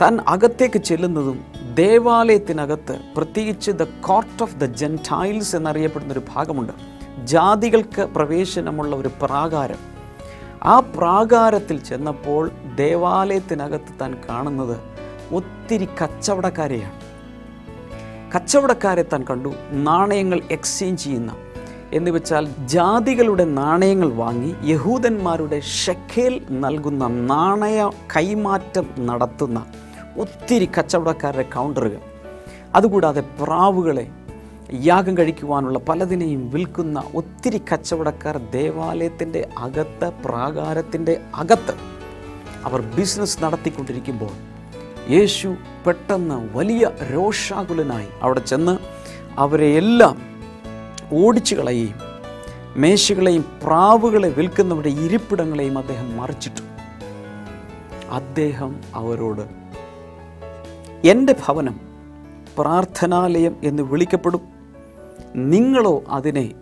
താൻ 0.00 0.20
അകത്തേക്ക് 0.28 0.78
ചെല്ലുന്നതും 0.78 1.44
ദേവാലയത്തിനകത്ത് 1.74 3.00
പ്രത്യേകിച്ച് 3.16 3.70
the 3.70 3.82
court 3.82 4.42
of 4.42 4.56
the 4.56 4.64
gentiles 4.64 5.56
എന്നറിയപ്പെടുന്ന 5.56 6.12
ഒരു 6.12 6.22
ഭാഗമുണ്ട്. 6.34 6.72
ജാതികൾക്ക് 7.24 8.02
പ്രവേശനമുള്ള 8.02 8.96
ഒരു 8.96 9.10
പ്രാകാരം. 9.22 9.78
ആ 10.62 10.80
പ്രാകാരത്തിൽ 10.80 11.84
ചെന്നപ്പോൾ 11.84 12.50
ദേവാലയത്തിനകത്ത് 12.74 14.00
താൻ 14.00 14.18
കാണുന്നത് 14.28 14.76
ഒത്തിരി 15.34 15.88
കച്ചവടക്കാരെയാണ്. 16.02 17.00
കച്ചവടക്കാരെ 18.32 19.02
താൻ 19.02 19.24
കണ്ടു 19.30 19.54
നാണയങ്ങൾ 19.72 20.42
എക്സ്ചേഞ്ച് 20.50 21.04
ചെയ്യുന്ന 21.04 21.36
എന്ന് 21.92 22.10
വെച്ചാൽ 22.10 22.48
ജാതികളുടെ 22.66 23.44
നാണയങ്ങൾ 23.44 24.08
വാങ്ങി 24.12 24.54
യഹൂദന്മാരുടെ 24.64 25.60
ഷെഖേൽ 25.60 26.42
നൽകുന്ന 26.50 27.08
നാണയ 27.08 27.90
കൈമാറ്റം 28.16 28.86
നടത്തുന്ന 28.98 29.66
ഒത്തിരി 30.16 30.68
കച്ചവടക്കാരുടെ 30.78 31.42
കൗണ്ടറുകൾ. 31.42 32.00
അതുകൂടാതെ 32.74 33.20
പ്രാവുകളെ 33.42 34.06
യാഗം 34.82 35.18
കഴിക്കുവാനുള്ള 35.18 35.78
പലതിനെയും 35.78 36.50
വിൽക്കുന്ന 36.50 37.02
ഒത്തിരി 37.14 37.58
കച്ചവടക്കാർ 37.72 38.36
ദേവാലയത്തിന്റെ 38.52 39.48
അകത്ത് 39.58 40.12
പ്രാകാരത്തിന്റെ 40.24 41.20
അകത്ത് 41.34 41.74
അവർ 42.64 42.80
ബിസിനസ് 42.96 43.44
നടത്തിക്കൊണ്ടിരിക്കുമ്പോൾ 43.44 44.32
യേശു 45.10 45.48
പെട്ടെന്ന് 45.86 46.48
വലിയ 46.54 46.90
രോഷാകുലനായി 47.12 48.08
അവിടെ 48.22 48.40
ചെന്ന് 48.40 48.78
അവരെ 49.38 49.74
എല്ലാം 49.74 50.16
ഓടിച്ചു 51.12 51.54
കളയുകയും 51.54 51.98
മേശകളെയും 52.76 53.44
പ്രാവുകളെ 53.64 54.28
വിൽക്കുന്നവരുടെ 54.28 54.88
ഇരിപ്പിടങ്ങളെയും 54.88 55.78
അദ്ദേഹം 55.78 56.16
മറിച്ചിട്ടു. 56.16 56.62
അദ്ദേഹം 58.10 58.80
അവരോട് 58.94 59.42
എന്റെ 61.06 61.34
ഭവനം 61.46 61.80
പ്രാർത്ഥനാലയം 62.58 63.56
എന്ന് 63.64 63.82
വിളിക്കപ്പെടും. 63.82 64.40
നിങ്ങളോ 65.34 66.02
അതിനെ 66.08 66.52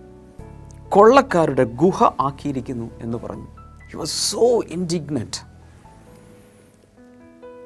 കൊള്ളക്കാരുടെ 0.88 1.64
ഗുഹ 1.64 2.04
ആക്കിയിരിക്കുന്നു 2.20 2.90
എന്ന് 3.00 3.18
പറഞ്ഞു. 3.18 3.46
യു 3.94 3.96
വാസ് 3.96 4.30
സോ 4.30 4.62
ഇൻഡിഗ്നറ്റ് 4.68 5.46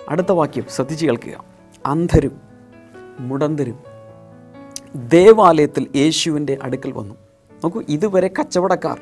അടുത്ത 0.08 0.32
വാക്യം 0.32 0.64
ശ്രദ്ധിച്ച് 0.70 1.06
കേൾക്കുക. 1.06 1.44
അന്ധരും 1.86 2.40
മുടന്തരും 3.18 3.89
ദേവാലയത്തിൽ 4.94 5.86
യേശുവിന്റെ 5.96 6.58
അടുക്കൽ 6.62 6.92
വന്നു. 6.92 7.14
നോക്കൂ 7.64 7.82
ഇതുവരെ 7.88 8.28
കച്ചവടക്കാർ 8.28 8.98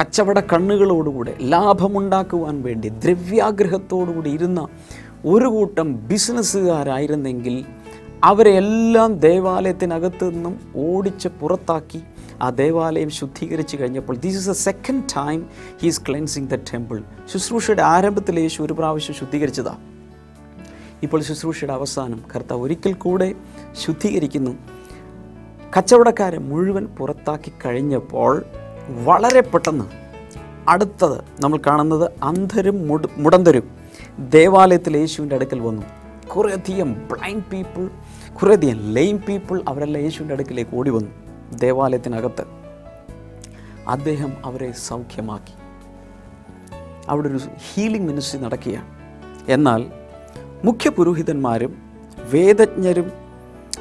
കച്ചവട 0.00 0.40
കണ്ണുകളോടുകൂടെ 0.40 1.36
ലാഭമുണ്ടാക്കുവാൻ 1.40 2.62
വേണ്ടി 2.62 2.88
ദ്രവ്യാഗ്രഹത്തോടുകൂടി 2.88 4.30
ഇരുന്ന 4.30 4.68
ഒരു 5.24 5.46
കൂട്ടം 5.46 6.08
ബിസിനസ്സുകാരായിരുന്നെങ്കിൽ 6.08 7.64
അവരെ 8.24 8.50
എല്ലാം 8.50 9.18
ദേവാലയത്തിനകത്ത് 9.18 10.34
നിന്നും 10.34 10.60
ഓടിച്ച് 10.76 11.28
പുറത്താക്കി 11.28 12.02
ആ 12.42 12.50
ദേവാലയം 12.50 13.10
ശുദ്ധീകരിച്ചു 13.10 13.76
കഴിഞ്ഞപ്പോൾ 13.76 14.16
this 14.16 14.36
is 14.36 14.50
a 14.50 14.52
second 14.52 15.02
time 15.16 15.46
he's 15.82 16.00
cleansing 16.08 16.48
the 16.48 16.54
temple 16.54 17.02
ശുശ്രൂഷയുടെ 17.32 17.82
ആരംഭത്തിൽ 17.82 18.40
യേശു 18.40 18.62
ഒരു 18.62 18.72
പ്രാവശ്യം 18.72 19.14
ശുദ്ധീകരിച്ചതാണ് 19.14 19.78
ഇപ്പോൾ 21.02 21.22
ശുശ്രൂഷയുടെ 21.22 21.72
അവസാനം 21.72 22.22
കർത്താവ് 22.36 22.62
ഒരിക്കൽ 22.62 22.94
കൂടെ 22.94 23.34
ശുദ്ധീകരിക്കുന്നു. 23.86 24.73
കച്ചവടക്കാരെ 25.76 26.38
മുഴുവൻ 26.38 26.86
പുറത്താക്കി 26.86 27.52
കഴിഞ്ഞപ്പോൾ 27.66 28.44
വളരെ 29.04 29.40
പെട്ടെന്ന് 29.40 29.84
അടുത്തത് 30.68 31.24
നമ്മൾ 31.40 31.58
കാണുന്നത് 31.66 32.10
അന്ധരും 32.22 32.88
മുട 32.88 33.06
മുടന്തരും 33.16 33.70
ദേവാലയത്തിൽ 34.18 34.96
യേശുവിന്റെ 34.96 35.36
അടുക്കൽ 35.36 35.60
വന്നു. 35.60 35.82
കുറേയധികം 36.28 36.92
ബ്ലൈൻഡ് 36.92 37.42
പീപ്പിൾ 37.42 37.90
കുറേയധികം 38.34 38.78
ലെയിം 38.78 39.18
പീപ്പിൾ 39.18 39.62
അവരെല്ലാം 39.68 40.02
യേശുവിന്റെ 40.02 40.34
അടുക്കിലേക്ക് 40.34 40.76
ഓടി 40.76 40.90
വന്നു 40.90 41.10
ദേവാലയത്തിനകത്ത്. 41.58 42.44
അദ്ദേഹം 43.88 44.32
അവരെ 44.44 44.72
സൗഖ്യമാക്കി. 44.72 45.54
അവിടെ 47.08 47.28
ഒരു 47.28 47.40
ഹീലിംഗ് 47.72 48.08
മിനിസ്ട്രി 48.08 48.40
നടക്കുകയാണ്. 48.40 48.88
എന്നാൽ 49.48 49.86
മുഖ്യ 50.64 50.90
പുരോഹിതന്മാരും 50.90 51.76
വേദജ്ഞരും 52.32 53.12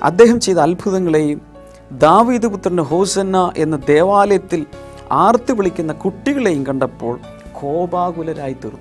അദ്ദേഹം 0.03 0.39
ചെയ്ത 0.39 0.57
അത്ഭുതങ്ങളെയും 0.57 1.52
ദാവീദ് 1.93 2.47
പുത്രന്റെ 2.47 2.83
ഹോസന്ന 2.83 3.51
എന്ന 3.57 3.75
ദേവാലയത്തിൽ 3.75 4.65
ആർത്ത് 5.12 5.51
വിളിക്കുന്ന 5.51 5.93
കുട്ടികളെയും 5.93 6.65
കണ്ടപ്പോൾ 6.65 7.19
കോപാകുലരായി 7.53 8.53
തീർന്നു 8.53 8.79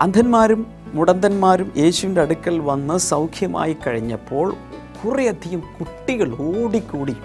അന്ധന്മാരും 0.00 0.66
മുടന്തന്മാരും 0.94 1.72
യേശുവിന്റെ 1.76 2.20
അടുക്കൽ 2.20 2.58
വന്ന് 2.58 2.98
സൗഖ്യമായി 2.98 3.76
കഴിഞ്ഞപ്പോൾ 3.86 4.56
കുറേയധികം 5.04 5.60
കുട്ടികൾ 5.60 6.36
ഓടിക്കൂടി 6.40 7.16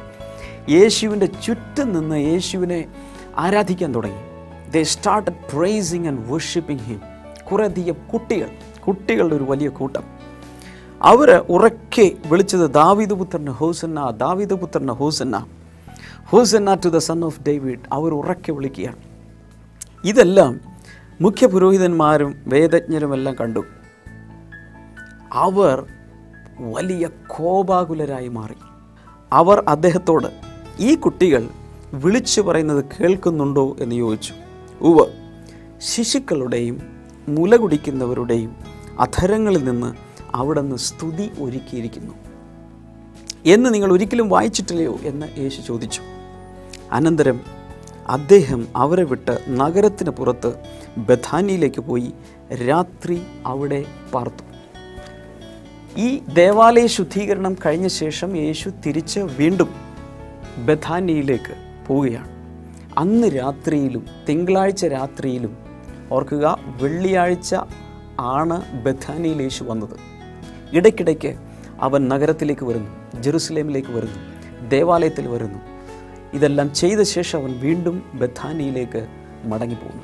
യേശുവിന്റെ 0.69 1.25
ചുറ്റും 1.25 1.93
നിന്ന് 1.93 2.15
യേശുവിനെ 2.15 2.85
ആരാധിക്കാൻ 3.37 3.95
തുടങ്ങി. 3.95 4.21
They 4.69 4.83
start 4.83 5.31
praising 5.31 6.07
and 6.07 6.31
worshipping 6.31 6.81
him 6.81 7.01
കുറേയധികം 7.51 7.95
കുട്ടികൾ 8.13 8.49
കുട്ടികളുടെ 8.87 9.35
ഒരു 9.35 9.43
വലിയ 9.43 9.69
കൂട്ടം. 9.69 10.18
അവർ 11.01 11.31
ഉറക്കെ 11.49 12.11
വിളിച്ചത് 12.25 12.71
ദാവിദ് 12.71 13.13
പുത്രന് 13.13 13.47
ഹോസന്ന 13.47 14.09
ദാവിദ് 14.09 14.53
പുത്രന് 14.53 14.89
ഹോസന്ന. 14.89 15.45
Hosanna 16.27 16.73
to 16.73 16.89
the 16.89 16.97
son 16.97 17.25
of 17.25 17.39
David 17.47 17.79
അവർ 17.93 18.13
ഉറക്കെ 18.13 18.51
വിളിക്കുകയാണ്. 18.51 18.95
ഇതെല്ലാം 20.05 20.59
മുഖ്യ 21.21 21.47
പുരോഹിതന്മാരും 21.47 22.35
വേദജ്ഞരും 22.47 23.13
എല്ലാം 23.13 23.35
കണ്ടു. 23.41 23.63
അവർ 25.33 25.85
വലിയ 26.59 27.09
കോപാകുലരായി 27.27 28.27
മാറി. 28.27 28.55
അവർ 29.33 29.63
അദ്ദേഹത്തോട് 29.67 30.27
ഈ 30.79 30.95
കുട്ടികൾ 30.95 31.47
വിളിച്ചു 31.93 32.41
പറയുന്നത് 32.41 32.85
കേൾക്കുന്നുണ്ടോ? 32.99 33.75
എന്ന് 33.79 33.95
ചോദിച്ചു. 33.95 34.33
ഉവ 34.81 35.07
ശിശുക്കളുടെയും 35.77 36.81
മുല 37.27 37.55
കുടിക്കുന്നവരുടെയും 37.55 38.55
അധരങ്ങളിൽ 38.99 39.63
നിന്ന് 39.63 40.08
അവിടെ 40.35 40.61
നിന്ന് 40.61 40.75
സ്തുതി 40.75 41.31
ഒരുക്കിയിരിക്കുന്നു. 41.39 42.13
എന്ന് 43.45 43.73
നിങ്ങൾ 43.73 43.93
ഒരിക്കലും 43.93 44.29
വായിച്ചിട്ടില്ലയോ 44.29 44.99
എന്ന് 45.03 45.39
യേശു 45.39 45.61
ചോദിച്ചു. 45.61 46.01
അനന്തരം 46.91 47.41
അദ്ദേഹം 48.07 48.67
അവരെ 48.75 49.03
വിട്ട് 49.03 49.39
നഗരത്തിന് 49.49 50.09
പുറത്ത് 50.09 50.53
ബഥാനിയിലേക്ക് 50.97 51.81
പോയി 51.81 52.13
രാത്രി 52.69 53.21
അവിടെ 53.45 53.85
പാർത്തു. 54.13 54.43
ഈ 55.97 56.19
ദേവാലയ 56.33 56.87
ശുദ്ധീകരണം 56.87 57.55
കഴിഞ്ഞ 57.65 57.87
ശേഷം 57.87 58.37
യേശു 58.37 58.71
തിരിച്ച് 58.85 59.19
വീണ്ടും 59.19 59.69
ബഥാനിയിലേക്ക് 60.65 61.85
പോവുകയാണ്. 61.87 62.29
അന്ന് 62.97 63.27
രാത്രിയിലും 63.27 64.05
തിങ്കളാഴ്ച 64.29 64.85
രാത്രിയിലും 64.85 65.57
ഓർക്കുക 66.11 66.59
വെള്ളിയാഴ്ച 66.81 67.55
ആണ് 68.19 68.83
ബഥാനിയിൽ 68.83 69.41
യേശു 69.41 69.63
വന്നത്. 69.63 70.08
ഇടയ്ക്കിടയ്ക്ക് 70.73 71.35
അവൻ 71.81 72.07
നഗരത്തിലേക്ക് 72.07 72.65
വരുന്നു 72.65 73.21
ജെറുസലേമിലേക്ക് 73.21 73.89
വരുന്നു 73.89 74.39
ദേവാലയത്തിൽ 74.69 75.27
വരുന്നു. 75.27 75.59
ഇതെല്ലാം 76.33 76.73
ചെയ്ത 76.73 76.99
ശേഷം 76.99 77.39
അവൻ 77.39 77.59
വീണ്ടും 77.59 78.03
ബഥാനിയിലേക്ക് 78.13 79.07
മടങ്ങിപ്പോകുന്നു. 79.43 80.03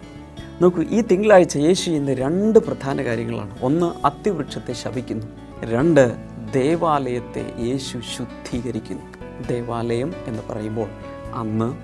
നോക്കൂ 0.62 0.84
ഈ 0.84 1.02
തിങ്കളാഴ്ച 1.02 1.58
യേശു 1.58 1.86
ചെയ്യുന്ന 1.86 2.14
രണ്ട് 2.14 2.60
പ്രധാന 2.60 3.04
കാര്യങ്ങളാണ്. 3.04 3.58
ഒന്ന് 3.62 4.08
അത്തിവൃക്ഷത്തെ 4.08 4.74
ശപിക്കുന്നു. 4.74 5.26
രണ്ട് 5.64 6.16
ദേവാലയത്തെ 6.54 7.54
യേശു 7.60 8.02
ശുദ്ധീകരിക്കുന്നു. 8.18 9.04
ദേവാലയം 9.48 10.14
എന്ന് 10.28 10.44
പറയുമ്പോൾ 10.50 10.90
അന്ന് 11.34 11.78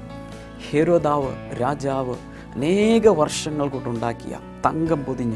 ഹേരോദാവ് 0.69 1.61
രാജാവ് 1.61 2.15
അനേക 2.55 3.07
വർഷങ്ങൾ 3.07 3.67
കൊണ്ടുണ്ടാക്കിയ 3.67 4.39
തങ്കം 4.65 5.03
പൊതിഞ്ഞ 5.03 5.33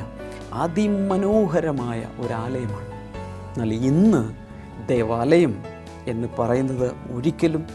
അതിമനോഹരമായ 0.53 2.05
ഒരാലയമാണ്. 2.19 2.94
എന്നാൽ 3.55 3.73
ഇന്ന് 3.73 4.33
ദേവാലയം 4.87 5.63
എന്ന് 6.07 6.27
പറയുന്നത് 6.39 6.95
ഒരിക്കലും 7.11 7.67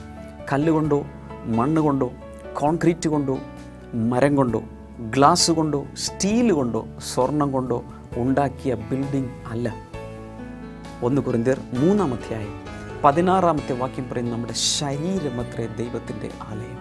കല്ലുകൊണ്ടോ 0.52 1.06
മണ്ണ് 1.44 1.80
കൊണ്ടോ 1.80 2.12
കോൺക്രീറ്റ് 2.52 3.08
കൊണ്ടോ 3.08 3.38
മരം 3.94 4.36
കൊണ്ടോ 4.36 4.62
ഗ്ലാസ് 5.00 5.50
കൊണ്ടോ 5.50 5.86
സ്റ്റീൽ 5.96 6.52
കൊണ്ടോ 6.52 6.88
സ്വർണം 7.14 7.52
കൊണ്ടോ 7.52 7.84
ഉണ്ടാക്കിയ 8.16 8.74
ബിൽഡിംഗ് 8.74 9.30
അല്ല. 9.48 9.74
ഒന്ന് 11.02 11.22
കുറിന്തിയർ 11.22 11.60
മൂന്നാം 11.74 12.14
അധ്യായം 12.14 12.60
പതിനാറാമത്തെ 13.04 13.72
വാക്യം 13.72 14.08
പറയുന്ന 14.08 14.30
നമ്മുടെ 14.30 14.52
ശരീരം 14.52 15.00
ശരീരമത്രേ 15.00 15.66
ദൈവത്തിന്റെ 15.66 16.30
ആലയം. 16.42 16.78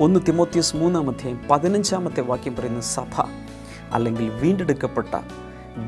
ഒന്ന് 0.00 0.20
തിമോത്യോസ് 0.28 0.76
മൂന്നാം 0.76 1.10
അധ്യായം 1.10 1.40
പതിനഞ്ചാമത്തെ 1.50 2.20
വാക്യം 2.20 2.56
പറയുന്ന 2.56 2.80
സഭ 2.80 3.22
അല്ലെങ്കിൽ 3.92 4.28
വീണ്ടെടുക്കപ്പെട്ട 4.28 5.14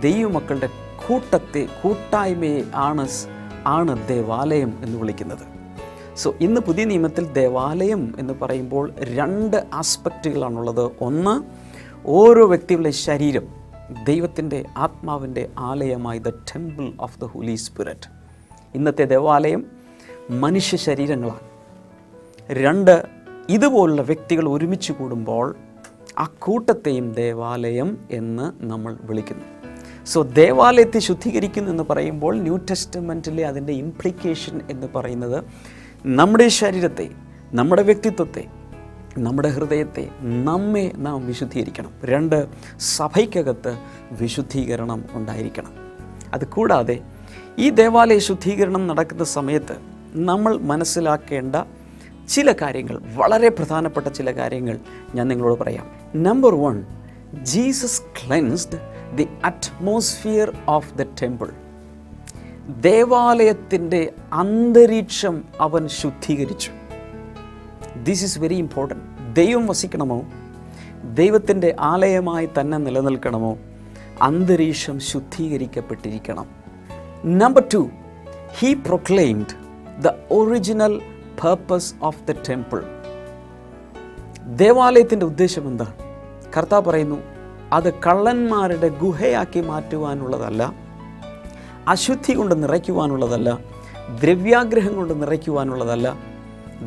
ദൈവമക്കളുടെ 0.00 0.68
കൂട്ടത്തെ 1.08 1.68
കൂട്ടായ്മയെ 1.82 2.64
ആണ് 2.74 3.08
ആണ് 3.66 4.08
ദേവാലയം 4.08 4.78
എന്ന് 4.82 4.98
വിളിക്കുന്നത്. 4.98 5.54
സോ 6.16 6.34
ഇന്ന് 6.40 6.60
പുതിയ 6.60 6.84
നിയമത്തിൽ 6.84 7.32
ദേവാലയം 7.32 8.14
എന്ന് 8.18 8.34
പറയുമ്പോൾ 8.42 8.92
രണ്ട് 9.02 9.66
ആസ്പെക്റ്റുകളാണുള്ളത്. 9.72 10.90
ഒന്ന് 11.00 11.42
ഓരോ 12.06 12.46
വ്യക്തികളുടെ 12.46 12.90
ശരീരം 12.90 13.48
ദൈവത്തിന്റെ 14.04 14.64
ആത്മാവിന്റെ 14.76 15.48
ആലയമായി 15.58 16.18
the 16.18 16.28
temple 16.28 16.92
of 17.00 17.20
the 17.20 17.24
holy 17.24 17.54
spirit 17.54 18.10
ഇന്നത്തെ 18.74 19.04
ദേവാലയം 19.04 19.66
മനുഷ്യ 20.30 20.76
ശരീരങ്ങളാണ്. 20.76 21.40
രണ്ട് 22.52 23.04
ഇതുപോലുള്ള 23.48 24.02
വ്യക്തികൾ 24.02 24.48
ഒരുമിച്ച് 24.48 24.92
കൂടുമ്പോൾ 24.92 25.56
ആ 26.18 26.30
കൂട്ടത്തെയും 26.38 27.12
ദേവാലയം 27.12 27.98
എന്ന് 28.10 28.52
നമ്മൾ 28.64 28.96
വിളിക്കുന്നു. 29.00 29.63
സോ 30.06 30.22
ദേവാലയത്തെ 30.22 30.98
ശുദ്ധീകരിക്കുന്നു 30.98 31.70
എന്ന് 31.70 31.82
പറയുമ്പോൾ 31.90 32.36
ന്യൂ 32.36 32.56
ടെസ്റ്റമെന്റിലെ 32.56 33.46
അതിന്റെ 33.46 33.72
ഇംപ്ലിക്കേഷൻ 33.72 34.60
എന്ന് 34.70 34.86
പറയുന്നത് 34.94 35.44
നമ്മുടെ 36.06 36.48
ശരീരത്തെ 36.48 37.10
നമ്മുടെ 37.52 37.82
വ്യക്തിത്വത്തെ 37.82 38.44
നമ്മുടെ 39.18 39.48
ഹൃദയത്തെ 39.48 40.10
നമ്മെ 40.20 40.92
നാം 40.96 41.26
വിശുദ്ധീകരിക്കണം. 41.26 41.92
രണ്ട് 42.04 42.46
സഭയ്ക്കകത്ത് 42.78 43.78
വിശുദ്ധീകരണം 44.12 45.04
ഉണ്ടായിരിക്കണം. 45.12 45.72
അതുകൂടാതെ 46.34 47.00
ഈ 47.58 47.70
ദേവാലയ 47.70 48.18
ശുദ്ധീകരണം 48.18 48.86
നടക്കുന്ന 48.86 49.24
സമയത്ത് 49.24 49.76
നമ്മൾ 50.12 50.56
മനസ്സിലാക്കേണ്ട 50.56 51.56
ചില 52.28 52.52
കാര്യങ്ങൾ 52.52 53.02
വളരെ 53.14 53.48
പ്രധാനപ്പെട്ട 53.48 54.08
ചില 54.08 54.30
കാര്യങ്ങൾ 54.30 54.78
ഞാൻ 55.14 55.28
നിങ്ങളോട് 55.28 55.60
പറയാം. 55.60 55.86
Number 56.16 56.54
one 56.54 56.84
Jesus 57.42 58.02
cleansed 58.02 58.93
the 59.14 59.28
atmosphere 59.44 60.56
of 60.68 60.94
the 60.94 61.02
temple 61.02 61.50
ദേവാലയത്തിന്റെ 62.80 64.12
അന്തരീക്ഷം 64.32 65.44
അവൻ 65.60 65.88
ശുദ്ധീകരിച്ചു. 65.88 66.70
ദിസ് 68.02 68.24
ഈസ് 68.24 68.38
വെരി 68.38 68.54
ഇമ്പോർട്ടന്റ് 68.54 69.34
ദൈവം 69.34 69.66
വസിക്കണമോ? 69.66 70.22
ദൈവത്തിന്റെ 71.14 71.76
ആലയമായി 71.80 72.48
തന്നെ 72.60 72.78
നിലനിൽക്കണമോ? 72.78 73.58
അന്തരീക്ഷം 74.22 75.00
ശുദ്ധീകരിക്കപ്പെട്ടിരിക്കണം. 75.00 76.46
Number 77.24 77.64
two 77.74 77.88
he 78.58 78.74
proclaimed 78.74 79.64
the 80.02 80.08
original 80.30 80.98
purpose 81.44 81.94
of 82.02 82.22
the 82.24 82.34
temple 82.48 82.82
ദേവാലയത്തിന്റെ 84.56 85.26
ഉദ്ദേശം 85.26 85.68
എന്താണ് 85.68 85.92
കർത്താവ് 86.56 86.84
പറയുന്നു 86.84 87.33
അത് 87.74 87.94
കള്ളന്മാരുടെ 87.94 88.88
ഗുഹയാക്കി 88.88 89.60
മാറ്റുവാനുള്ളതല്ല 89.60 90.72
അശുദ്ധി 91.88 92.32
കൊണ്ട് 92.32 92.62
നിറയ്ക്കുവാനുള്ളതല്ല 92.62 93.58
ദ്രവ്യാഗ്രഹം 94.22 94.96
കൊണ്ട് 94.96 95.22
നിറയ്ക്കുവാനുള്ളതല്ല. 95.22 96.18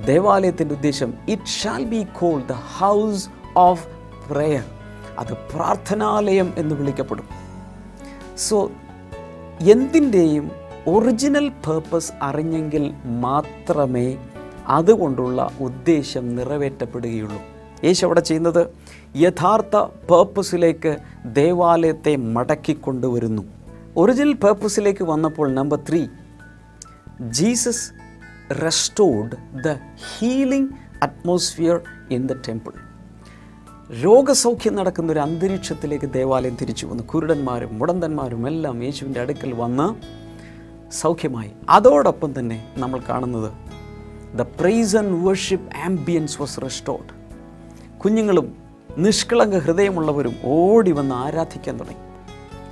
ദേവാലയത്തിന്റെ 0.05 0.75
ഉദ്ദേശം 0.75 1.13
it 1.29 1.45
shall 1.45 1.83
be 1.83 2.07
call 2.19 2.41
the 2.41 2.51
house 2.51 3.29
of 3.57 3.87
prayer 4.31 4.63
അത് 5.19 5.33
പ്രാർത്ഥനാലയം 5.33 6.53
എന്ന് 6.57 6.75
വിളിക്കപ്പെടും. 6.75 7.29
സോ 8.37 8.71
എന്തിന്റെയും 9.71 10.51
ഒറിജിനൽ 10.87 11.49
പേർപ്പസ് 11.49 12.11
അറിഞ്ഞെങ്കിൽ 12.21 12.93
മാത്രമേ 13.05 14.17
അതുകൊണ്ടുള്ള 14.67 15.49
ഉദ്ദേശം 15.59 16.35
നിറവേറ്റപ്പെടുകയുള്ളൂ. 16.35 17.41
യേശു 17.83 18.05
അവിടെ 18.05 18.19
ചെയ്യുന്നത്? 18.19 18.67
യഥാർത്ഥ 19.23 19.77
പേർപ്പസിലേക്ക് 19.77 20.97
ദേവാലയത്തെ 21.25 22.15
മടക്കിക്കൊണ്ടുവരുന്നു. 22.15 23.43
ഒറിജിനൽ 23.97 24.33
പേർപ്പസിലേക്ക് 24.33 25.03
വന്നപ്പോൾ 25.03 25.53
number 25.53 25.79
three 25.89 26.07
Jesus 27.21 27.85
restored 28.63 29.63
the 29.63 29.75
healing 30.17 30.69
atmosphere 31.03 31.81
in 32.11 32.27
the 32.27 32.33
temple 32.33 32.71
രോഗസൗഖ്യം 34.03 34.75
നടക്കുന്ന 34.75 35.11
ഒരു 35.11 35.19
അന്തരീക്ഷത്തിലേക്ക് 35.19 36.13
ദേവാലയം 36.13 36.57
തിരിച്ചു 36.61 36.85
വന്നു. 36.85 37.03
കുരുടന്മാരും 37.03 37.79
മുടന്തന്മാരും 37.79 38.47
എല്ലാം 38.47 38.83
യേശുവിന്റെ 38.83 39.21
അടുക്കൽ 39.21 39.53
വന്ന് 39.53 39.87
സൗഖ്യമായി. 40.91 41.51
അതോടൊപ്പം 41.69 42.39
തന്നെ 42.39 42.73
നമ്മൾ 42.77 43.01
കാണുന്നത് 43.09 43.51
the 44.37 44.41
praise 44.41 44.95
and 44.97 45.27
worship 45.27 45.75
ambience 45.75 46.41
was 46.41 46.61
restored 46.61 47.11
കുഞ്ഞുങ്ങളും 47.99 48.66
നിഷ്കളങ്ക 48.97 49.57
ഹൃദയമുള്ളവരും 49.57 50.35
ഓടി 50.43 50.91
വന്ന് 50.91 51.15
ആരാധിക്കാൻ 51.15 51.79
തുടങ്ങി. 51.79 51.97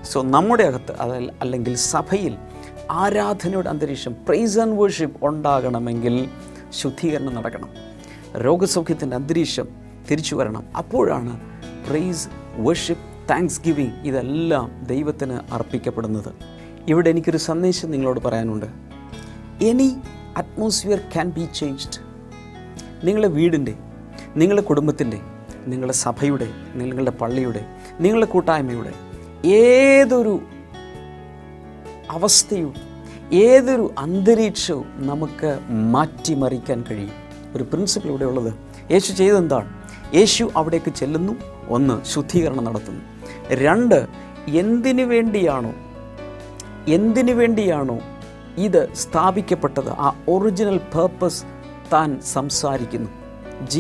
സോ 0.04 0.22
നമ്മുടെ 0.22 0.64
അകത്ത് 0.64 0.92
അത് 1.00 1.34
അല്ലെങ്കിൽ 1.42 1.76
സഭയിൽ 1.76 2.38
ആരാധനയുടെ 2.92 3.70
അന്തരീക്ഷം 3.70 4.14
പ്രൈസ് 4.14 4.60
ആൻഡ് 4.60 4.82
വേർഷിപ്പ് 4.82 5.26
ഉണ്ടാകണമെങ്കിൽ 5.26 6.30
ശുദ്ധീകരണം 6.70 7.36
നടക്കണം. 7.36 7.70
രോഗസൗഖ്യത്തിന്റെ 8.38 9.16
അന്തരീക്ഷം 9.16 9.68
തിരിച്ചു 10.12 10.36
വരണം. 10.36 10.64
അപ്പോഴാണ് 10.78 11.40
പ്രൈസ് 11.90 12.28
വേർഷിപ്പ് 12.56 13.30
താങ്ക്സ് 13.30 13.62
ഗിവിങ് 13.66 13.92
ഇതെല്ലാം 14.04 14.84
ദൈവത്തിന് 14.84 15.54
അർപ്പിക്കപ്പെടുന്നത്. 15.54 16.34
ഇവിടെ 16.88 17.10
എനിക്കൊരു 17.10 17.38
സന്ദേശം 17.38 17.92
നിങ്ങളോട് 17.92 18.20
പറയാനുണ്ട്. 18.20 18.66
Any 19.64 19.96
atmosphere 20.38 20.98
can 20.98 21.30
be 21.30 21.48
changed 21.56 22.02
നിങ്ങളുടെ 23.04 23.28
വീടിന്റെ 23.28 23.74
നിങ്ങളുടെ 24.36 24.62
കുടുംബത്തിന്റെ 24.62 25.20
നിങ്ങളുടെ 25.66 25.94
സഭയുടെ 25.94 26.48
നിങ്ങളുടെ 26.76 27.12
പള്ളിയുടെ 27.12 27.66
നിങ്ങളുടെ 28.00 28.26
കൂട്ടായ്മയുടെ 28.26 28.94
ഏതൊരു 29.48 30.42
അവസ്ഥയും 32.12 32.74
ഏതൊരു 33.34 33.92
അന്തരീക്ഷവും 33.98 34.86
നമുക്ക് 35.08 35.60
മാറ്റിമറിക്കാൻ 35.70 36.86
കഴിയും. 36.92 37.12
ഒരു 37.56 37.64
പ്രിൻസിപ്പിൾ 37.64 38.10
ഇവിടെ 38.10 38.26
ഉള്ളത്. 38.26 38.54
യേശു 38.92 39.14
ചെയ്തെന്താണ്? 39.14 39.84
യേശു 40.16 40.52
അവിടേക്ക് 40.56 40.94
ചെല്ലുന്നു. 40.94 41.34
ഒന്ന് 41.70 42.06
ശുദ്ധീകരണം 42.06 42.64
നടത്തുന്നു. 42.64 43.02
രണ്ട് 43.54 44.08
എന്തിനു 44.48 45.04
വേണ്ടിയാണോ 45.04 45.74
എന്തിനു 46.88 47.34
വേണ്ടിയാണോ 47.34 48.00
ഇത് 48.58 48.94
സ്ഥാപിക്കപ്പെട്ടത്? 48.94 49.90
ആ 49.90 50.16
ഒറിജിനൽ 50.30 50.78
പേർപ്പസ് 50.78 51.44
താൻ 51.94 52.22
സംസാരിക്കുന്നു. 52.22 53.25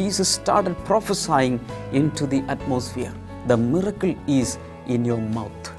Started 0.10 0.76
prophesying 0.88 1.60
into 2.22 2.26
the 2.26 2.38
atmosphere 2.38 3.12
the 3.48 3.54
miracle 3.54 4.14
is 4.28 4.58
in 4.88 5.06
your 5.06 5.32
mouth 5.32 5.76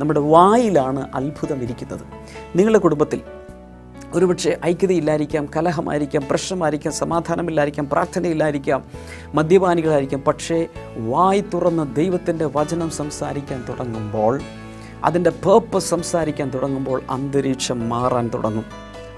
നമ്മുടെ 0.00 0.20
വായിലാണ് 0.20 1.08
അത്ഭുതം 1.14 1.62
ഇരിക്കുന്നത്. 1.62 2.00
നിങ്ങളുടെ 2.56 2.78
കുടുംബത്തിൽ 2.78 3.20
ഒരുപക്ഷെ 4.12 4.58
ഐക്യതയില്ലായിരിക്കാം 4.66 5.48
കലഹമായിരിക്കാം 5.56 6.22
പ്രശ്നമായിരിക്കാം 6.30 6.92
സമാധാനമില്ലായിരിക്കാം 6.92 7.88
പ്രാർത്ഥനയില്ലായിരിക്കാം 7.88 8.84
മദ്യപാനികളായിരിക്കാം. 9.34 10.20
പക്ഷേ 10.20 10.66
വായി 10.96 11.44
തുറന്ന് 11.54 11.96
ദൈവത്തിന്റെ 11.96 12.44
വചനം 12.44 12.90
സംസാരിക്കാൻ 12.90 13.64
തുടങ്ങുമ്പോൾ 13.68 14.40
അതിന്റെ 15.04 15.30
പേർപ്പസ് 15.30 15.90
സംസാരിക്കാൻ 15.90 16.50
തുടങ്ങുമ്പോൾ 16.50 17.02
അന്തരീക്ഷം 17.10 17.88
മാറാൻ 17.88 18.30
തുടങ്ങും. 18.34 18.64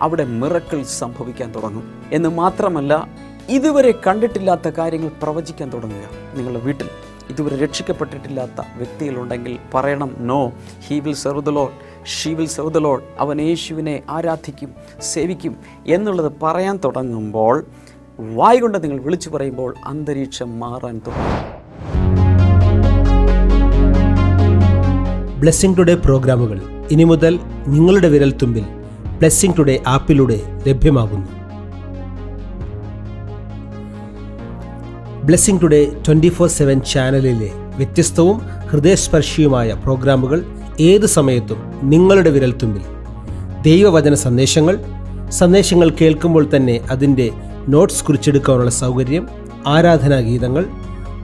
അവിടെ 0.02 0.24
മിറക്കിൾ 0.24 0.83
സംഭവിക്കാൻ 0.83 1.54
തുടങ്ങും. 1.54 2.02
എന്ന് 2.12 2.28
മാത്രമല്ല 2.28 3.09
ഇതുവരെ 3.50 3.94
കണ്ടിട്ടില്ലാത്ത 4.06 4.68
കാര്യങ്ങൾ 4.68 5.11
പ്രവചിക്കാൻ 5.22 5.70
തുടങ്ങുക. 5.72 6.04
നിങ്ങളുടെ 6.34 6.64
വീട്ടിൽ 6.64 6.88
ഇതുവരെ 7.30 7.56
രക്ഷിക്കപ്പെട്ടിട്ടില്ലാത്ത 7.56 8.61
വ്യക്തികളുണ്ടെങ്കിൽ 8.76 9.58
പറയണം 9.74 10.11
no 10.18 10.52
he 10.88 11.00
will 11.00 11.14
serve 11.14 11.42
the 11.42 11.48
lord 11.48 11.70
she 12.06 12.34
will 12.34 12.46
serve 12.46 12.74
the 12.74 12.78
lord 12.78 13.02
അവൻ 13.18 13.40
യേശുവിനെ 13.40 14.02
ആരാധിക്കും 14.11 14.74
സേവിക്കും 15.02 15.56
എന്നുള്ളത് 15.87 16.32
പറയാൻ 16.42 16.78
തുടങ്ങുമ്പോൾ 16.84 17.66
വായികൊണ്ട് 18.18 18.82
നിങ്ങൾ 18.84 19.00
വിളിച്ചു 19.00 19.30
പറയുമ്പോൾ 19.30 19.74
അന്തരീക്ഷം 19.87 20.61
മാറാൻ 20.61 21.00
തുടങ്ങും. 21.06 21.34
ബ്ലെസ്സിംഗ് 25.40 25.78
ടുഡേ 25.78 25.94
പ്രോഗ്രാമുകൾ 25.94 26.61
ഇനി 26.90 27.04
മുതൽ 27.04 27.38
നിങ്ങളുടെ 27.66 28.08
വിരൽത്തുമ്പിൽ 28.08 28.64
ബ്ലെസ്സിംഗ് 29.18 29.58
ടുഡേ 29.58 29.82
ആപ്പിലൂടെ 29.87 30.40
ലഭ്യമാകുന്നു. 30.68 31.38
Blessing 35.29 35.62
today 35.62 35.93
twenty 36.07 36.29
four 36.29 36.49
seven 36.49 36.81
ചാനലിലെ 36.81 37.49
വ്യത്യസ്തവും 37.77 38.38
ഹൃദയസ്പർശിയുമായ 38.71 39.75
പ്രോഗ്രാമുകൾ 39.85 40.45
ഏത് 40.81 41.07
സമയത്തും 41.07 41.59
നിങ്ങളുടെ 41.83 42.31
വിരൽത്തുമ്പിൽ. 42.31 42.85
ദൈവവചന 43.62 44.14
സന്ദേശങ്ങൾ 44.14 44.77
സന്ദേശങ്ങൾ 45.31 45.88
കേൾക്കുമ്പോൾ 46.01 46.51
തന്നെ 46.57 46.81
അതിന്റെ 46.91 47.31
നോട്ട്സ് 47.69 48.05
കുറിച്ചെടുക്കാനുള്ള 48.05 48.71
സൗകര്യം 48.71 49.29
ആരാധനാ 49.67 50.21
ഗീതങ്ങൾ 50.21 50.64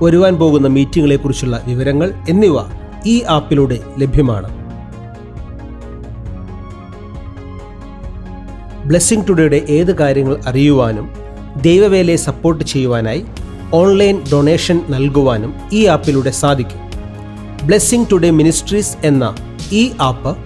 വരുവാൻ 0.02 0.36
പോകുന്ന 0.36 0.68
മീറ്റിങ്ങുകളെക്കുറിച്ചുള്ള 0.68 1.62
വിവരങ്ങൾ 1.66 2.12
എന്നിവ 2.28 2.56
ഈ 3.06 3.22
ആപ്പിലൂടെ 3.28 3.78
ലഭ്യമാണ്. 3.98 4.50
ബ്ലെസ്സിംഗ് 8.86 9.28
ടുഡേയുടെ 9.28 9.62
ഏത് 9.68 9.98
കാര്യങ്ങൾ 9.98 10.36
അറിയുവാനും 10.46 11.08
ദൈവവേലയെ 11.62 12.16
സപ്പോർട്ട് 12.16 12.64
ചെയ്യുവാനായി 12.64 13.24
ഓൺലൈൻ 13.72 14.24
ഡൊണേഷൻ 14.32 14.80
നൽകുവാനും 14.88 15.54
ഈ 15.72 15.86
ആപ്പിലൂടെ 15.86 16.30
സാധിക്കും. 16.30 16.80
ബ്ലെസ്സിംഗ് 17.66 18.10
ടുഡേ 18.12 18.30
മിനിസ്ട്രീസ് 18.30 18.96
എന്ന 19.06 19.36
ഈ 19.72 19.92
ആപ്പ് 20.00 20.36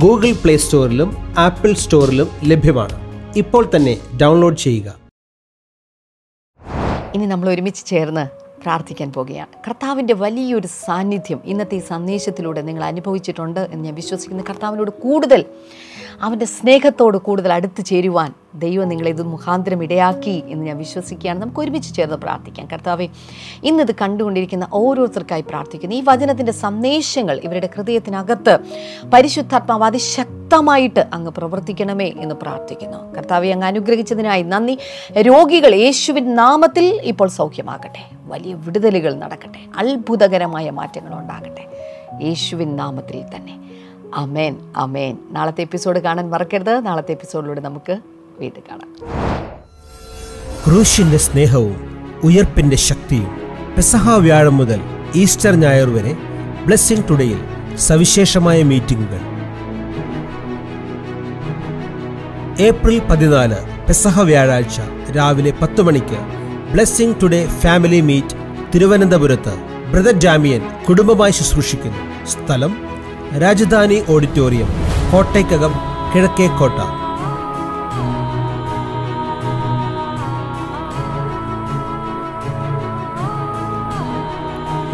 ഗൂഗിൾ 0.00 0.32
പ്ലേ 0.32 0.56
സ്റ്റോറിലും 0.56 1.16
ആപ്പിൾ 1.38 1.72
സ്റ്റോറിലും 1.72 2.28
ലഭ്യമാണ്. 2.44 2.96
ഇപ്പോൾ 3.36 3.70
തന്നെ 3.76 3.98
ഡൗൺലോഡ് 4.22 4.56
ചെയ്യുക. 4.56 5.00
ഇനി 7.14 7.26
നമ്മൾ 7.26 7.48
ഒരുമിച്ച് 7.48 7.86
ചേർന്ന് 7.86 8.24
പ്രാർത്ഥിക്കാൻ 8.62 9.12
പോകുകയാണ്. 9.12 9.48
കർത്താവിന്റെ 9.68 10.14
വലിയൊരു 10.14 10.66
സാന്നിധ്യം 10.86 11.40
ഇന്നത്തെ 11.44 11.76
ഈ 11.76 11.80
സന്ദേശത്തിലൂടെ 11.80 12.62
നിങ്ങൾ 12.62 12.84
അനുഭവിച്ചിട്ടുണ്ട് 12.84 13.60
എന്ന് 13.60 13.84
ഞാൻ 13.84 13.94
വിശ്വസിക്കുന്നു. 13.94 14.44
കർത്താവിനോട് 14.48 14.90
കൂടുതൽ 14.90 15.44
അവന്റെ 16.22 16.46
സ്നേഹത്തോട് 16.46 17.18
കൂടുതൽ 17.18 17.52
അടുത്ത് 17.52 17.84
ചേരുവാൻ 17.84 18.32
ദൈവം 18.54 18.88
നിങ്ങളെ 18.88 19.10
ഇത് 19.10 19.22
മുഖാന്തരം 19.22 19.82
ഇടയാക്കി 19.82 20.42
എന്ന് 20.46 20.66
ഞാൻ 20.66 20.78
വിശ്വസിക്കുകയാണ്. 20.78 21.42
നമുക്ക് 21.42 21.60
ഒരുമിച്ച് 21.60 21.94
ചേർന്ന് 21.94 22.16
പ്രാർത്ഥിക്കാം. 22.16 22.68
കർത്താവെ 22.72 23.08
ഇന്നത് 23.64 23.94
കണ്ടുകൊണ്ടിരിക്കുന്ന 23.94 24.68
ഓരോരുത്തർക്കായി 24.72 25.40
പ്രാർത്ഥിക്കുന്നു. 25.40 25.96
ഈ 25.96 26.02
വചനത്തിന്റെ 26.04 26.52
സന്ദേശങ്ങൾ 26.52 27.40
ഇവരുടെ 27.44 27.68
ഹൃദയത്തിനകത്ത് 27.76 28.58
പരിശുദ്ധാത്മാവ് 29.12 29.84
അതിശക്തമായിട്ട് 29.84 31.06
അങ്ങ് 31.12 31.30
പ്രവർത്തിക്കണമേ 31.30 32.12
എന്ന് 32.16 32.34
പ്രാർത്ഥിക്കുന്നു. 32.34 33.14
കർത്താവെ 33.14 33.48
അങ്ങ് 33.48 33.66
അനുഗ്രഹിച്ചതിനായി 33.66 34.42
നന്ദി. 34.42 34.78
രോഗികൾ 35.20 35.74
യേശുവിൻ 35.74 36.34
നാമത്തിൽ 36.34 37.00
ഇപ്പോൾ 37.02 37.28
സൗഖ്യമാകട്ടെ. 37.28 38.04
വലിയ 38.26 38.54
വിടുതലുകൾ 38.54 39.14
നടക്കട്ടെ. 39.14 39.58
അത്ഭുതകരമായ 39.76 40.70
മാറ്റങ്ങൾ 40.70 41.18
ഉണ്ടാകട്ടെ. 41.18 41.66
യേശുവിൻ 42.22 42.76
നാമത്തിൽ 42.76 43.22
തന്നെ. 43.36 43.69
അമേൻ 44.14 44.56
അമേൻ 44.76 45.18
നാളത്തെ 45.30 45.60
എപ്പിസോഡ് 45.60 45.98
കാണാൻ 45.98 46.30
മറക്കരുത്. 46.30 46.86
നാളത്തെ 46.86 47.12
എപ്പിസോഡിലൂടെ 47.12 47.60
നമുക്ക് 47.60 48.00
വീണ്ടും 48.38 48.62
കാണാം. 48.70 48.96
ക്രൂശിന്റെ 50.66 51.16
സ്നേഹവും 51.16 52.00
ഉയർപ്പിന്റെ 52.24 52.76
ശക്തിയും 52.76 53.40
പെസഹ 53.76 54.10
വ്യാഴം 54.10 54.56
മുതൽ 54.56 54.80
ഈസ്റ്റർ 55.14 55.50
ഞായർ 55.50 55.88
വരെ 55.88 56.16
ബ്ലെസ്സിംഗ് 56.66 57.08
ടുഡേയിൽ 57.10 57.44
സവിശേഷമായ 57.76 58.62
മീറ്റിംഗുകൾ. 58.62 59.20
ഏപ്രിൽ 62.60 62.98
പതിനാല് 62.98 63.86
പെസഹ 63.88 64.22
വ്യാഴാഴ്ച 64.22 64.80
രാവിലെ 65.16 65.52
പത്ത് 65.62 65.82
മണിക്ക് 65.82 66.18
ബ്ലെസ്സിംഗ് 66.72 67.16
ടുഡേ 67.22 67.46
ഫാമിലി 67.46 68.00
മീറ്റ് 68.00 68.36
തിരുവനന്തപുരത്ത് 68.74 69.54
ബ്രദർ 69.92 70.20
ജാമിയൻ 70.20 70.62
കുടുംബമായി 70.88 71.32
ശുശ്രൂഷിക്കുന്നു. 71.32 72.26
സ്ഥലം 72.26 72.89
രാജധാനി 73.38 74.02
ഓഡിറ്റോറിയം 74.08 74.68
കോട്ടയ്ക്കകം 75.12 75.70
കിഴക്കേക്കോട്ട 76.14 76.80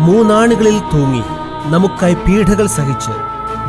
മൂന്നാണുകളിൽ 0.01 0.79
തൂങ്ങി 0.92 1.22
നമുക്കായി 1.70 2.14
പീഡകൾ 2.14 2.66
സഹിച്ച് 2.66 3.11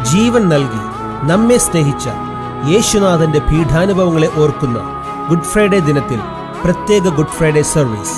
ജീവൻ 0.03 0.49
നൽകി 0.49 0.84
നമ്മെ 1.27 1.58
സ്നേഹിച്ച 1.58 2.08
യേശുനാഥന്റെ 2.69 3.39
പീഠാനുഭവങ്ങളെ 3.39 4.30
ഓർക്കുന്ന 4.38 4.80
ഗുഡ് 5.30 5.49
ഫ്രൈഡേ 5.51 5.80
ദിനത്തിൽ 5.80 6.19
പ്രത്യേക 6.63 7.15
ഗുഡ് 7.15 7.36
ഫ്രൈഡേ 7.38 7.62
സർവീസ്. 7.62 8.15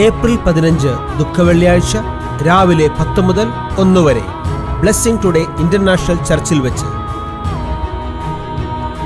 ഏപ്രിൽ 0.00 0.36
പതിനഞ്ച് 0.36 0.88
ദുഃഖവെള്ളിയാഴ്ച 1.18 1.96
രാവിലെ 2.42 2.88
പത്ത് 2.98 3.20
മുതൽ 3.20 3.48
ഒന്ന് 3.78 4.00
വരെ. 4.00 4.22
ബ്ലെസ്സിംഗ് 4.80 5.22
ടുഡേ 5.24 5.46
ഇന്റർനാഷണൽ 5.62 6.24
ചർച്ചിൽ 6.24 6.58
വെച്ച്. 6.60 6.84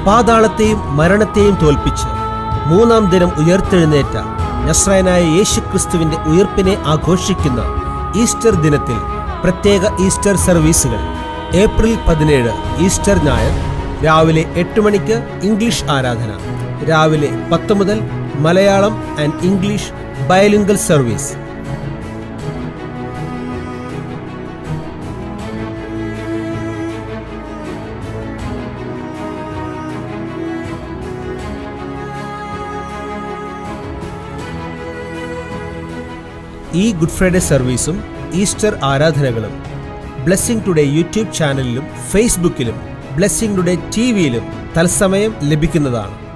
പാതാളത്തെയും 0.06 0.96
മരണത്തെയും 0.96 1.54
തോൽപ്പിച്ച് 1.62 2.08
മൂന്നാം 2.66 3.10
ദിനം 3.10 3.30
ഉയർത്തെഴുന്നേറ്റ 3.42 4.16
നസ്രായനായ 4.68 5.22
യേശുക്രിസ്തുവിന്റെ 5.22 6.16
ഉയർപ്പിനെ 6.16 6.78
ആഘോഷിക്കുന്ന 6.86 7.60
ഈസ്റ്റർ 8.22 8.54
ദിനത്തിൽ 8.54 8.98
പ്രത്യേക 9.42 9.82
ഈസ്റ്റർ 10.06 10.36
സർവീസുകൾ. 10.36 11.00
ഏപ്രിൽ 11.54 11.98
പതിനേഴ് 12.08 12.52
ഈസ്റ്റർ 12.86 13.18
ഞായർ 13.18 13.54
രാവിലെ 14.04 14.44
എട്ട് 14.54 14.80
മണിക്ക് 14.80 15.16
ഇംഗ്ലീഷ് 15.42 15.84
ആരാധന 15.84 16.32
രാവിലെ 16.90 17.30
പത്ത് 17.52 17.74
മുതൽ 17.74 18.00
Malayalam 18.46 19.04
and 19.22 19.38
English 19.42 19.92
bilingual 20.28 20.76
service. 20.76 21.47
ഈ 36.74 36.92
ഗുഡ് 36.92 37.16
ഫ്രൈഡേ 37.16 37.40
സർവീസും 37.50 37.98
ഈസ്റ്റർ 38.34 38.78
ആരാധനകളും 38.82 39.54
ബ്ലെസ്സിംഗ് 40.24 40.66
ടുഡേ 40.66 40.84
യൂട്യൂബ് 40.96 41.34
ചാനലിലും 41.34 41.84
ഫേസ്ബുക്കിലും 42.12 42.78
ബ്ലെസ്സിംഗ് 43.16 43.56
ടുഡേ 43.58 43.74
ടി 43.94 44.12
വിയിലും 44.12 44.44
തത്സമയം 44.76 45.32
ലഭിക്കുന്നതാണ്. 45.42 46.27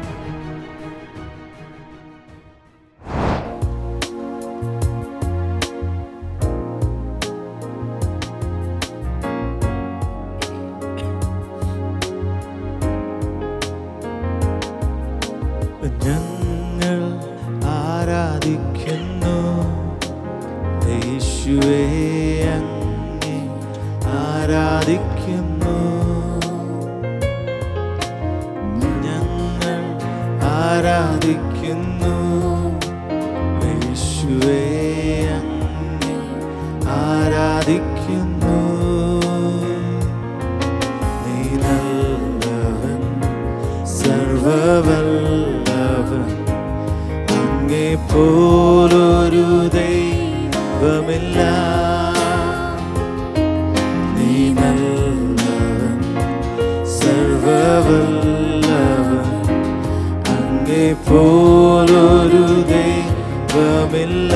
പോലൊരു 61.84 62.42
ദൈവമില്ല 62.72 64.34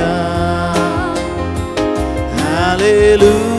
Hallelujah, 2.49 3.56